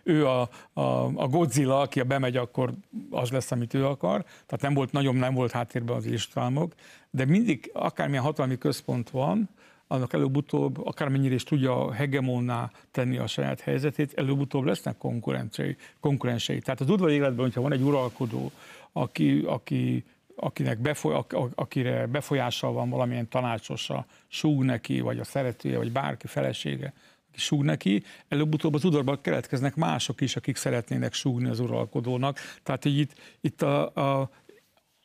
[0.03, 0.81] ő a, a,
[1.15, 2.73] a Godzilla, aki a bemegy, akkor
[3.09, 4.23] az lesz, amit ő akar.
[4.23, 6.73] Tehát nem volt, nagyon nem volt háttérben az egyes államok,
[7.09, 9.49] de mindig akármilyen hatalmi központ van,
[9.87, 15.75] annak előbb-utóbb, akármennyire is tudja hegemonná tenni a saját helyzetét, előbb-utóbb lesznek konkurensei.
[15.99, 16.59] konkurensei.
[16.59, 18.51] Tehát az udvari életben, hogyha van egy uralkodó,
[18.91, 20.03] aki, aki
[20.39, 21.23] akinek befoly,
[21.55, 26.93] akire befolyással van valamilyen tanácsosa, súg neki, vagy a szeretője, vagy bárki felesége,
[27.29, 32.39] aki súg neki, előbb-utóbb az udvarban keletkeznek mások is, akik szeretnének súgni az uralkodónak.
[32.63, 34.29] Tehát így itt, itt a, a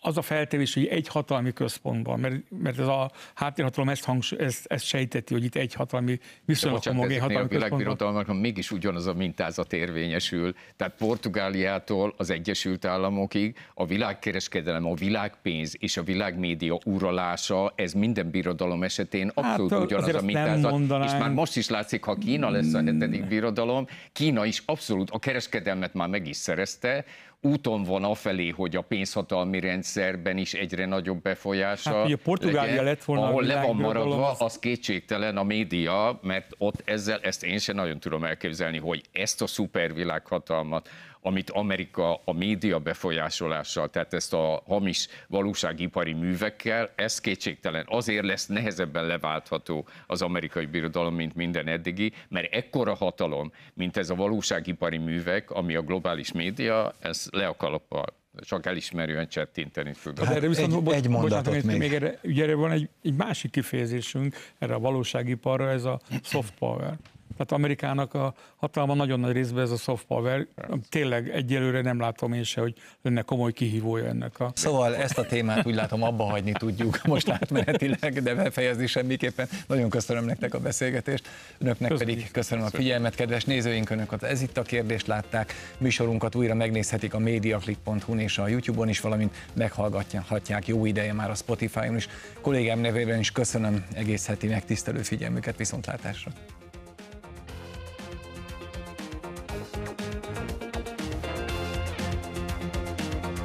[0.05, 4.67] az a feltevés, hogy egy hatalmi központban, mert, mert ez a háttérhatalom ezt, hangs, ezt,
[4.67, 9.73] ezt sejteti, hogy itt egy hatalmi viszonylag homogén hatalmi a világbirodalmaknak mégis ugyanaz a mintázat
[9.73, 10.55] érvényesül.
[10.77, 18.31] Tehát Portugáliától az Egyesült Államokig a világkereskedelem, a világpénz és a világmédia uralása, ez minden
[18.31, 21.05] birodalom esetén hát, abszolút hát, ugyanaz a mintázat.
[21.05, 25.19] És már most is látszik, ha Kína lesz a hetedik birodalom, Kína is abszolút a
[25.19, 27.05] kereskedelmet már meg is szerezte,
[27.43, 32.85] úton van afelé, hogy a pénzhatalmi rendszerben is egyre nagyobb befolyása hát, ugye Portugália legyen,
[32.85, 34.41] lett volna ahol le van maradva, az...
[34.41, 39.43] az kétségtelen a média, mert ott ezzel, ezt én sem nagyon tudom elképzelni, hogy ezt
[39.43, 40.89] a szupervilághatalmat,
[41.23, 47.87] amit Amerika a média befolyásolással, tehát ezt a hamis valóságipari művekkel, ez kétségtelen.
[47.89, 54.11] Azért lesz nehezebben leváltható az amerikai birodalom, mint minden eddigi, mert ekkora hatalom, mint ez
[54.11, 60.19] a valóságipari művek, ami a globális média, ez le a kalappal csak elismerően csettinteni fog.
[60.19, 61.79] Hát erre viszont, egy, bo- egy mondatot bocsánat, még.
[61.79, 66.55] még erre, ugye erre van egy, egy másik kifejezésünk, erre a valóságiparra, ez a soft
[66.59, 66.99] power.
[67.33, 70.47] Tehát Amerikának a hatalma nagyon nagy részben ez a soft power.
[70.89, 74.53] Tényleg egyelőre nem látom én se, hogy lenne komoly kihívója ennek a...
[74.55, 79.49] Szóval ezt a témát úgy látom abba hagyni tudjuk most átmenetileg, de befejezni semmiképpen.
[79.67, 81.29] Nagyon köszönöm nektek a beszélgetést.
[81.59, 82.17] Önöknek Köszönjük.
[82.17, 85.53] pedig köszönöm a figyelmet, kedves nézőink, önöket ez itt a kérdést látták.
[85.79, 91.35] Műsorunkat újra megnézhetik a mediaclick.hu-n és a YouTube-on is, valamint meghallgatják jó ideje már a
[91.35, 92.09] Spotify-on is.
[92.41, 96.33] Kollégám nevében is köszönöm egész heti megtisztelő figyelmüket, viszontlátásra.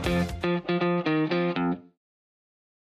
[0.08, 0.87] Música